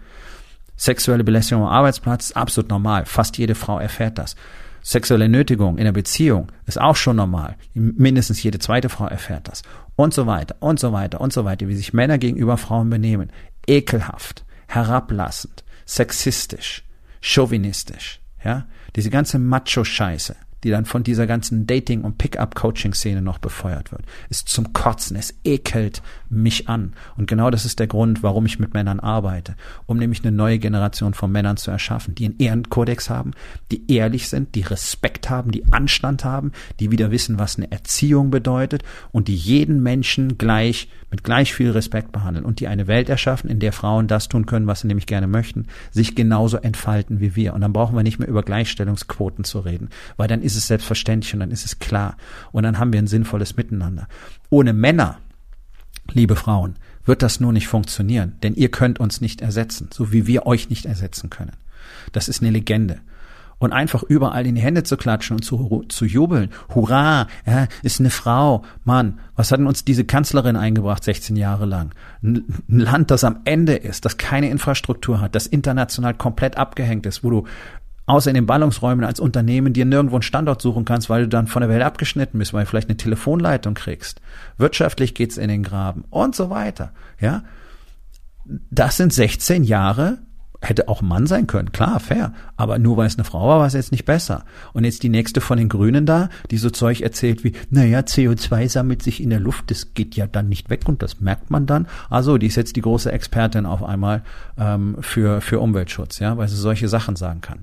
Sexuelle 0.74 1.22
Belästigung 1.22 1.64
am 1.64 1.70
Arbeitsplatz 1.70 2.30
ist 2.30 2.36
absolut 2.38 2.70
normal. 2.70 3.04
Fast 3.04 3.36
jede 3.36 3.54
Frau 3.54 3.78
erfährt 3.78 4.16
das. 4.16 4.36
Sexuelle 4.82 5.28
Nötigung 5.28 5.78
in 5.78 5.84
der 5.84 5.92
Beziehung 5.92 6.50
ist 6.66 6.80
auch 6.80 6.96
schon 6.96 7.16
normal. 7.16 7.56
Mindestens 7.74 8.42
jede 8.42 8.58
zweite 8.58 8.88
Frau 8.88 9.06
erfährt 9.06 9.48
das. 9.48 9.62
Und 9.96 10.14
so 10.14 10.26
weiter, 10.26 10.56
und 10.60 10.80
so 10.80 10.92
weiter, 10.92 11.20
und 11.20 11.32
so 11.32 11.44
weiter, 11.44 11.68
wie 11.68 11.74
sich 11.74 11.92
Männer 11.92 12.18
gegenüber 12.18 12.56
Frauen 12.56 12.88
benehmen. 12.90 13.30
Ekelhaft, 13.66 14.44
herablassend, 14.68 15.64
sexistisch, 15.84 16.84
chauvinistisch, 17.20 18.20
ja. 18.44 18.66
Diese 18.96 19.10
ganze 19.10 19.38
Macho-Scheiße, 19.38 20.34
die 20.64 20.70
dann 20.70 20.84
von 20.84 21.02
dieser 21.02 21.26
ganzen 21.26 21.66
Dating- 21.66 22.02
und 22.02 22.18
Pickup-Coaching-Szene 22.18 23.22
noch 23.22 23.38
befeuert 23.38 23.92
wird, 23.92 24.02
ist 24.28 24.48
zum 24.48 24.72
Kotzen. 24.72 25.16
Es 25.16 25.34
ekelt 25.44 26.02
mich 26.28 26.68
an. 26.68 26.92
Und 27.16 27.26
genau 27.26 27.50
das 27.50 27.64
ist 27.64 27.78
der 27.78 27.86
Grund, 27.86 28.22
warum 28.22 28.46
ich 28.46 28.58
mit 28.58 28.74
Männern 28.74 29.00
arbeite. 29.00 29.56
Um 29.86 29.98
nämlich 29.98 30.22
eine 30.22 30.32
neue 30.32 30.58
Generation 30.58 31.14
von 31.14 31.32
Männern 31.32 31.56
zu 31.56 31.70
erschaffen, 31.70 32.14
die 32.14 32.26
einen 32.26 32.38
Ehrenkodex 32.38 33.10
haben, 33.10 33.32
die 33.70 33.90
ehrlich 33.92 34.28
sind, 34.28 34.54
die 34.54 34.62
Respekt 34.62 35.30
haben, 35.30 35.50
die 35.50 35.64
Anstand 35.72 36.24
haben, 36.24 36.52
die 36.78 36.90
wieder 36.90 37.10
wissen, 37.10 37.38
was 37.38 37.56
eine 37.56 37.70
Erziehung 37.70 38.30
bedeutet 38.30 38.82
und 39.12 39.28
die 39.28 39.36
jeden 39.36 39.82
Menschen 39.82 40.38
gleich, 40.38 40.88
mit 41.10 41.24
gleich 41.24 41.52
viel 41.52 41.70
Respekt 41.70 42.12
behandeln 42.12 42.44
und 42.44 42.60
die 42.60 42.68
eine 42.68 42.86
Welt 42.86 43.08
erschaffen, 43.08 43.50
in 43.50 43.58
der 43.58 43.72
Frauen 43.72 44.06
das 44.06 44.28
tun 44.28 44.46
können, 44.46 44.66
was 44.66 44.80
sie 44.80 44.86
nämlich 44.86 45.06
gerne 45.06 45.26
möchten, 45.26 45.66
sich 45.90 46.14
genauso 46.14 46.58
entfalten 46.58 47.20
wie 47.20 47.34
wir. 47.34 47.54
Und 47.54 47.62
dann 47.62 47.72
brauchen 47.72 47.96
wir 47.96 48.02
nicht 48.02 48.18
mehr 48.18 48.28
über 48.28 48.42
Gleichstellungsquoten 48.42 49.44
zu 49.44 49.60
reden, 49.60 49.88
weil 50.16 50.28
dann 50.28 50.42
ist 50.42 50.49
es 50.56 50.66
selbstverständlich 50.66 51.34
und 51.34 51.40
dann 51.40 51.50
ist 51.50 51.64
es 51.64 51.78
klar. 51.78 52.16
Und 52.52 52.62
dann 52.62 52.78
haben 52.78 52.92
wir 52.92 53.00
ein 53.00 53.06
sinnvolles 53.06 53.56
Miteinander. 53.56 54.08
Ohne 54.48 54.72
Männer, 54.72 55.18
liebe 56.12 56.36
Frauen, 56.36 56.76
wird 57.04 57.22
das 57.22 57.40
nur 57.40 57.52
nicht 57.52 57.68
funktionieren, 57.68 58.36
denn 58.42 58.54
ihr 58.54 58.70
könnt 58.70 59.00
uns 59.00 59.20
nicht 59.20 59.40
ersetzen, 59.40 59.88
so 59.92 60.12
wie 60.12 60.26
wir 60.26 60.46
euch 60.46 60.70
nicht 60.70 60.86
ersetzen 60.86 61.30
können. 61.30 61.56
Das 62.12 62.28
ist 62.28 62.42
eine 62.42 62.50
Legende 62.50 63.00
und 63.60 63.72
einfach 63.72 64.02
überall 64.02 64.46
in 64.46 64.56
die 64.56 64.60
Hände 64.62 64.82
zu 64.82 64.96
klatschen 64.96 65.36
und 65.36 65.42
zu, 65.44 65.84
zu 65.88 66.04
jubeln. 66.06 66.50
Hurra, 66.74 67.28
ja, 67.46 67.68
ist 67.82 68.00
eine 68.00 68.10
Frau. 68.10 68.64
Mann, 68.84 69.20
was 69.36 69.52
hat 69.52 69.60
denn 69.60 69.66
uns 69.66 69.84
diese 69.84 70.04
Kanzlerin 70.04 70.56
eingebracht 70.56 71.04
16 71.04 71.36
Jahre 71.36 71.66
lang? 71.66 71.92
Ein 72.22 72.44
Land, 72.68 73.10
das 73.10 73.22
am 73.22 73.40
Ende 73.44 73.76
ist, 73.76 74.06
das 74.06 74.16
keine 74.16 74.48
Infrastruktur 74.48 75.20
hat, 75.20 75.34
das 75.34 75.46
international 75.46 76.14
komplett 76.14 76.56
abgehängt 76.56 77.06
ist, 77.06 77.22
wo 77.22 77.30
du 77.30 77.44
außer 78.10 78.30
in 78.30 78.34
den 78.34 78.46
Ballungsräumen 78.46 79.04
als 79.04 79.20
Unternehmen 79.20 79.72
dir 79.72 79.84
nirgendwo 79.84 80.16
einen 80.16 80.22
Standort 80.22 80.60
suchen 80.60 80.84
kannst, 80.84 81.08
weil 81.08 81.22
du 81.22 81.28
dann 81.28 81.46
von 81.46 81.62
der 81.62 81.70
Welt 81.70 81.82
abgeschnitten 81.82 82.38
bist, 82.38 82.52
weil 82.52 82.64
du 82.64 82.70
vielleicht 82.70 82.88
eine 82.88 82.96
Telefonleitung 82.96 83.74
kriegst. 83.74 84.20
Wirtschaftlich 84.58 85.14
geht's 85.14 85.36
in 85.36 85.48
den 85.48 85.62
Graben 85.62 86.04
und 86.10 86.34
so 86.34 86.50
weiter. 86.50 86.92
Ja, 87.20 87.44
das 88.70 88.96
sind 88.96 89.12
16 89.12 89.64
Jahre 89.64 90.18
hätte 90.62 90.88
auch 90.88 91.00
ein 91.00 91.08
Mann 91.08 91.26
sein 91.26 91.46
können, 91.46 91.72
klar, 91.72 92.00
fair. 92.00 92.34
Aber 92.56 92.78
nur 92.78 92.96
weil 92.96 93.06
es 93.06 93.16
eine 93.16 93.24
Frau 93.24 93.48
war, 93.48 93.60
war 93.60 93.66
es 93.66 93.72
jetzt 93.72 93.92
nicht 93.92 94.04
besser. 94.04 94.44
Und 94.72 94.84
jetzt 94.84 95.02
die 95.02 95.08
nächste 95.08 95.40
von 95.40 95.56
den 95.56 95.68
Grünen 95.68 96.04
da, 96.04 96.28
die 96.50 96.58
so 96.58 96.70
Zeug 96.70 97.00
erzählt 97.00 97.44
wie, 97.44 97.54
naja, 97.70 98.00
CO2 98.00 98.68
sammelt 98.68 99.02
sich 99.02 99.22
in 99.22 99.30
der 99.30 99.40
Luft, 99.40 99.70
das 99.70 99.94
geht 99.94 100.16
ja 100.16 100.26
dann 100.26 100.48
nicht 100.48 100.68
weg 100.68 100.82
und 100.86 101.02
das 101.02 101.20
merkt 101.20 101.50
man 101.50 101.66
dann. 101.66 101.86
Also, 102.10 102.36
die 102.36 102.46
ist 102.46 102.56
jetzt 102.56 102.76
die 102.76 102.82
große 102.82 103.10
Expertin 103.10 103.64
auf 103.64 103.82
einmal 103.82 104.22
ähm, 104.58 104.96
für, 105.00 105.40
für 105.40 105.60
Umweltschutz, 105.60 106.18
ja, 106.18 106.36
weil 106.36 106.48
sie 106.48 106.56
solche 106.56 106.88
Sachen 106.88 107.16
sagen 107.16 107.40
kann. 107.40 107.60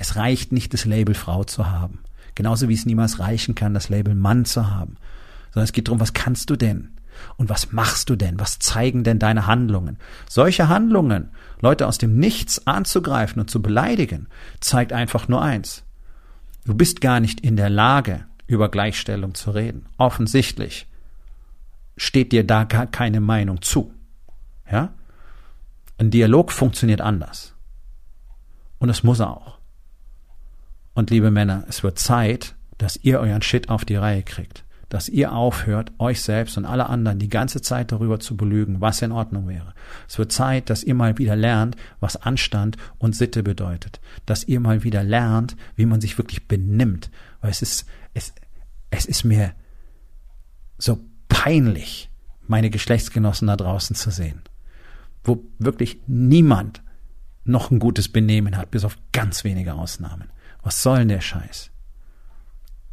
Es 0.00 0.16
reicht 0.16 0.50
nicht, 0.50 0.72
das 0.72 0.86
Label 0.86 1.14
Frau 1.14 1.44
zu 1.44 1.68
haben. 1.68 1.98
Genauso 2.34 2.70
wie 2.70 2.74
es 2.74 2.86
niemals 2.86 3.18
reichen 3.18 3.54
kann, 3.54 3.74
das 3.74 3.90
Label 3.90 4.14
Mann 4.14 4.46
zu 4.46 4.70
haben. 4.70 4.96
Sondern 5.50 5.64
es 5.64 5.72
geht 5.72 5.88
darum, 5.88 6.00
was 6.00 6.14
kannst 6.14 6.48
du 6.48 6.56
denn? 6.56 6.96
Und 7.36 7.50
was 7.50 7.72
machst 7.72 8.08
du 8.08 8.16
denn? 8.16 8.40
Was 8.40 8.58
zeigen 8.58 9.04
denn 9.04 9.18
deine 9.18 9.46
Handlungen? 9.46 9.98
Solche 10.26 10.70
Handlungen, 10.70 11.32
Leute 11.60 11.86
aus 11.86 11.98
dem 11.98 12.18
Nichts 12.18 12.66
anzugreifen 12.66 13.42
und 13.42 13.50
zu 13.50 13.60
beleidigen, 13.60 14.28
zeigt 14.60 14.94
einfach 14.94 15.28
nur 15.28 15.42
eins. 15.42 15.84
Du 16.64 16.72
bist 16.72 17.02
gar 17.02 17.20
nicht 17.20 17.42
in 17.42 17.56
der 17.56 17.68
Lage, 17.68 18.24
über 18.46 18.70
Gleichstellung 18.70 19.34
zu 19.34 19.50
reden. 19.50 19.84
Offensichtlich 19.98 20.86
steht 21.98 22.32
dir 22.32 22.46
da 22.46 22.64
gar 22.64 22.86
keine 22.86 23.20
Meinung 23.20 23.60
zu. 23.60 23.92
Ja? 24.72 24.94
Ein 25.98 26.10
Dialog 26.10 26.52
funktioniert 26.52 27.02
anders. 27.02 27.54
Und 28.78 28.88
es 28.88 29.02
muss 29.02 29.20
auch. 29.20 29.59
Und 31.00 31.08
liebe 31.08 31.30
Männer, 31.30 31.64
es 31.66 31.82
wird 31.82 31.98
Zeit, 31.98 32.56
dass 32.76 32.98
ihr 33.02 33.20
euren 33.20 33.40
Shit 33.40 33.70
auf 33.70 33.86
die 33.86 33.96
Reihe 33.96 34.22
kriegt 34.22 34.64
dass 34.90 35.08
ihr 35.08 35.32
aufhört, 35.32 35.92
euch 35.98 36.20
selbst 36.20 36.58
und 36.58 36.64
alle 36.64 36.88
anderen 36.88 37.20
die 37.20 37.28
ganze 37.28 37.62
Zeit 37.62 37.92
darüber 37.92 38.18
zu 38.18 38.36
belügen, 38.36 38.80
was 38.80 39.00
in 39.02 39.12
Ordnung 39.12 39.46
wäre. 39.46 39.72
Es 40.08 40.18
wird 40.18 40.32
Zeit, 40.32 40.68
dass 40.68 40.82
ihr 40.82 40.96
mal 40.96 41.16
wieder 41.16 41.36
lernt, 41.36 41.76
was 42.00 42.16
Anstand 42.16 42.76
und 42.98 43.14
Sitte 43.14 43.44
bedeutet. 43.44 44.00
Dass 44.26 44.42
ihr 44.42 44.58
mal 44.58 44.82
wieder 44.82 45.04
lernt, 45.04 45.56
wie 45.76 45.86
man 45.86 46.00
sich 46.00 46.18
wirklich 46.18 46.48
benimmt. 46.48 47.08
Weil 47.40 47.52
es 47.52 47.62
ist, 47.62 47.86
es, 48.14 48.34
es 48.90 49.06
ist 49.06 49.22
mir 49.22 49.52
so 50.76 50.98
peinlich, 51.28 52.10
meine 52.48 52.68
Geschlechtsgenossen 52.68 53.46
da 53.46 53.56
draußen 53.56 53.94
zu 53.94 54.10
sehen. 54.10 54.42
Wo 55.22 55.44
wirklich 55.60 56.00
niemand 56.08 56.82
noch 57.44 57.70
ein 57.70 57.78
gutes 57.78 58.08
Benehmen 58.08 58.56
hat, 58.56 58.72
bis 58.72 58.84
auf 58.84 58.98
ganz 59.12 59.44
wenige 59.44 59.74
Ausnahmen. 59.74 60.30
Was 60.62 60.82
soll 60.82 60.98
denn 60.98 61.08
der 61.08 61.20
Scheiß? 61.20 61.70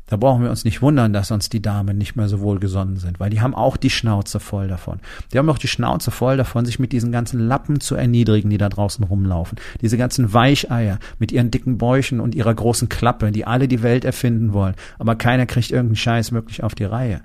Da 0.09 0.15
brauchen 0.15 0.41
wir 0.41 0.49
uns 0.49 0.63
nicht 0.63 0.81
wundern, 0.81 1.11
dass 1.11 1.31
uns 1.31 1.49
die 1.49 1.61
Damen 1.61 1.97
nicht 1.97 2.15
mehr 2.15 2.29
so 2.29 2.39
wohlgesonnen 2.39 2.95
sind, 2.95 3.19
weil 3.19 3.29
die 3.29 3.41
haben 3.41 3.53
auch 3.53 3.75
die 3.75 3.89
Schnauze 3.89 4.39
voll 4.39 4.69
davon. 4.69 4.99
Die 5.31 5.37
haben 5.37 5.49
auch 5.49 5.57
die 5.57 5.67
Schnauze 5.67 6.11
voll 6.11 6.37
davon, 6.37 6.65
sich 6.65 6.79
mit 6.79 6.93
diesen 6.93 7.11
ganzen 7.11 7.41
Lappen 7.41 7.81
zu 7.81 7.95
erniedrigen, 7.95 8.49
die 8.49 8.57
da 8.57 8.69
draußen 8.69 9.03
rumlaufen. 9.03 9.57
Diese 9.81 9.97
ganzen 9.97 10.33
Weicheier 10.33 10.99
mit 11.19 11.33
ihren 11.33 11.51
dicken 11.51 11.77
Bäuchen 11.77 12.21
und 12.21 12.35
ihrer 12.35 12.55
großen 12.55 12.87
Klappe, 12.87 13.33
die 13.33 13.45
alle 13.45 13.67
die 13.67 13.83
Welt 13.83 14.05
erfinden 14.05 14.53
wollen, 14.53 14.75
aber 14.97 15.15
keiner 15.15 15.45
kriegt 15.45 15.71
irgendeinen 15.71 15.97
Scheiß 15.97 16.31
wirklich 16.31 16.63
auf 16.63 16.73
die 16.73 16.85
Reihe. 16.85 17.21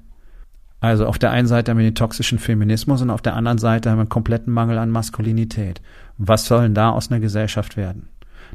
Also 0.80 1.06
auf 1.06 1.20
der 1.20 1.30
einen 1.30 1.46
Seite 1.46 1.70
haben 1.70 1.78
wir 1.78 1.84
den 1.84 1.94
toxischen 1.94 2.40
Feminismus 2.40 3.00
und 3.00 3.10
auf 3.10 3.22
der 3.22 3.36
anderen 3.36 3.58
Seite 3.58 3.90
haben 3.90 3.98
wir 3.98 4.02
einen 4.02 4.08
kompletten 4.08 4.52
Mangel 4.52 4.78
an 4.78 4.90
Maskulinität. 4.90 5.80
Was 6.18 6.46
soll 6.46 6.62
denn 6.62 6.74
da 6.74 6.90
aus 6.90 7.12
einer 7.12 7.20
Gesellschaft 7.20 7.76
werden? 7.76 8.08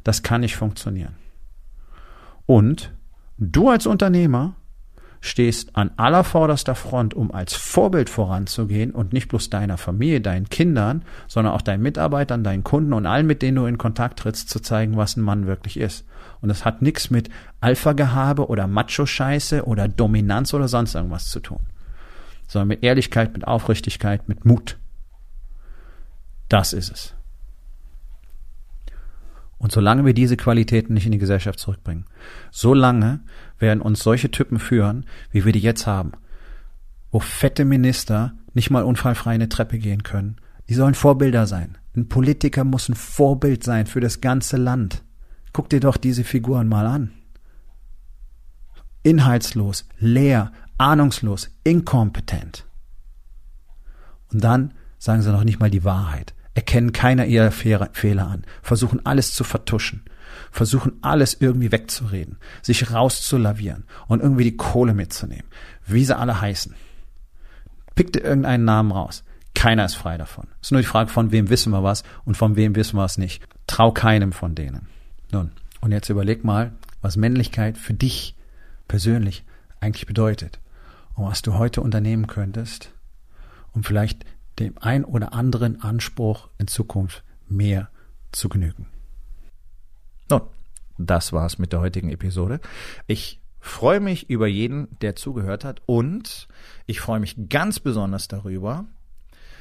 Das 0.04 0.24
kann 0.24 0.42
nicht 0.42 0.58
funktionieren. 0.58 1.16
Und 2.48 2.92
Du 3.40 3.70
als 3.70 3.86
Unternehmer 3.86 4.56
stehst 5.22 5.76
an 5.76 5.92
allervorderster 5.96 6.74
Front, 6.74 7.14
um 7.14 7.32
als 7.32 7.54
Vorbild 7.54 8.10
voranzugehen 8.10 8.92
und 8.92 9.14
nicht 9.14 9.28
bloß 9.28 9.50
deiner 9.52 9.78
Familie, 9.78 10.22
deinen 10.22 10.50
Kindern, 10.50 11.04
sondern 11.28 11.54
auch 11.54 11.62
deinen 11.62 11.84
Mitarbeitern, 11.84 12.44
deinen 12.44 12.64
Kunden 12.64 12.94
und 12.94 13.06
allen, 13.06 13.28
mit 13.28 13.44
denen 13.44 13.58
du 13.58 13.66
in 13.66 13.78
Kontakt 13.78 14.20
trittst, 14.20 14.50
zu 14.50 14.60
zeigen, 14.60 14.98
was 14.98 15.18
ein 15.18 15.22
Mann 15.22 15.46
wirklich 15.46 15.78
ist. 15.78 16.06
Und 16.42 16.50
das 16.50 16.66
hat 16.66 16.82
nichts 16.82 17.12
mit 17.12 17.30
Alpha-Gehabe 17.62 18.48
oder 18.48 18.66
Macho-Scheiße 18.66 19.66
oder 19.66 19.88
Dominanz 19.88 20.54
oder 20.54 20.68
sonst 20.68 20.96
irgendwas 20.96 21.30
zu 21.30 21.40
tun, 21.40 21.60
sondern 22.48 22.70
mit 22.70 22.84
Ehrlichkeit, 22.84 23.34
mit 23.34 23.46
Aufrichtigkeit, 23.46 24.28
mit 24.28 24.46
Mut. 24.46 24.78
Das 26.50 26.74
ist 26.74 26.92
es. 26.92 27.17
Und 29.68 29.74
solange 29.74 30.06
wir 30.06 30.14
diese 30.14 30.38
Qualitäten 30.38 30.94
nicht 30.94 31.08
in 31.08 31.12
die 31.12 31.18
Gesellschaft 31.18 31.60
zurückbringen, 31.60 32.06
solange 32.52 33.20
werden 33.60 33.82
uns 33.82 34.00
solche 34.00 34.32
Typen 34.32 34.60
führen, 34.60 35.06
wie 35.30 35.44
wir 35.44 35.52
die 35.52 35.60
jetzt 35.60 35.86
haben, 35.86 36.14
wo 37.12 37.20
fette 37.20 37.66
Minister 37.66 38.34
nicht 38.54 38.70
mal 38.70 38.84
unfallfrei 38.84 39.32
eine 39.32 39.50
Treppe 39.50 39.78
gehen 39.78 40.04
können. 40.04 40.38
Die 40.70 40.74
sollen 40.74 40.94
Vorbilder 40.94 41.48
sein. 41.48 41.78
Ein 41.98 42.08
Politiker 42.08 42.64
muss 42.64 42.88
ein 42.88 42.96
Vorbild 42.96 43.62
sein 43.66 43.88
für 43.88 44.00
das 44.00 44.22
ganze 44.22 44.56
Land. 44.56 45.04
Guck 45.52 45.68
dir 45.68 45.82
doch 45.82 45.98
diese 45.98 46.24
Figuren 46.24 46.70
mal 46.70 46.88
an. 46.88 47.12
Inhaltslos, 49.04 49.86
leer, 50.00 50.54
ahnungslos, 50.78 51.50
inkompetent. 51.66 52.66
Und 54.32 54.46
dann 54.46 54.74
sagen 54.98 55.24
sie 55.24 55.32
noch 55.34 55.44
nicht 55.44 55.60
mal 55.60 55.70
die 55.70 55.84
Wahrheit 55.84 56.37
erkennen 56.58 56.92
keiner 56.92 57.28
ihrer 57.28 57.52
Fehler 57.52 58.28
an, 58.28 58.44
versuchen 58.64 59.06
alles 59.06 59.32
zu 59.32 59.44
vertuschen, 59.44 60.02
versuchen 60.50 60.94
alles 61.04 61.38
irgendwie 61.40 61.72
wegzureden, 61.72 62.38
sich 62.64 62.92
rauszulavieren 62.92 63.84
und 64.08 64.24
irgendwie 64.24 64.46
die 64.46 64.58
Kohle 64.58 64.96
mitzunehmen, 64.96 65.46
wie 65.86 66.04
sie 66.04 66.18
alle 66.18 66.42
heißen. 66.42 66.74
Pick 67.94 68.12
dir 68.12 68.24
irgendeinen 68.24 68.66
Namen 68.66 68.92
raus. 68.92 69.24
Keiner 69.54 69.86
ist 69.86 69.94
frei 69.94 70.18
davon. 70.18 70.48
Es 70.60 70.70
ist 70.70 70.72
nur 70.72 70.82
die 70.82 70.88
Frage, 70.88 71.12
von 71.12 71.32
wem 71.32 71.52
wissen 71.52 71.72
wir 71.72 71.84
was 71.84 72.02
und 72.26 72.38
von 72.38 72.56
wem 72.56 72.76
wissen 72.76 72.98
wir 72.98 73.06
es 73.06 73.20
nicht. 73.20 73.44
Trau 73.68 73.92
keinem 73.92 74.32
von 74.32 74.56
denen. 74.56 74.88
Nun, 75.32 75.52
und 75.82 75.92
jetzt 75.92 76.10
überleg 76.10 76.44
mal, 76.44 76.72
was 77.04 77.18
Männlichkeit 77.18 77.78
für 77.78 77.94
dich 77.94 78.36
persönlich 78.88 79.46
eigentlich 79.80 80.08
bedeutet 80.08 80.60
und 81.14 81.26
was 81.26 81.44
du 81.44 81.54
heute 81.54 81.82
unternehmen 81.82 82.26
könntest, 82.26 82.94
um 83.74 83.84
vielleicht 83.84 84.26
dem 84.60 84.78
ein 84.80 85.06
oder 85.06 85.34
anderen 85.34 85.82
Anspruch 85.82 86.50
in 86.58 86.68
Zukunft 86.68 87.24
mehr 87.48 87.90
zu 88.32 88.50
genügen. 88.50 88.88
Nun, 90.30 90.42
das 90.98 91.34
war's 91.34 91.58
mit 91.58 91.74
der 91.74 91.80
heutigen 91.80 92.10
Episode. 92.10 92.60
Ich 93.06 93.40
freue 93.60 94.00
mich 94.00 94.30
über 94.30 94.48
jeden, 94.48 94.88
der 95.02 95.16
zugehört 95.16 95.64
hat 95.64 95.82
und 95.86 96.48
ich 96.86 97.00
freue 97.00 97.20
mich 97.20 97.50
ganz 97.50 97.80
besonders 97.80 98.28
darüber, 98.28 98.86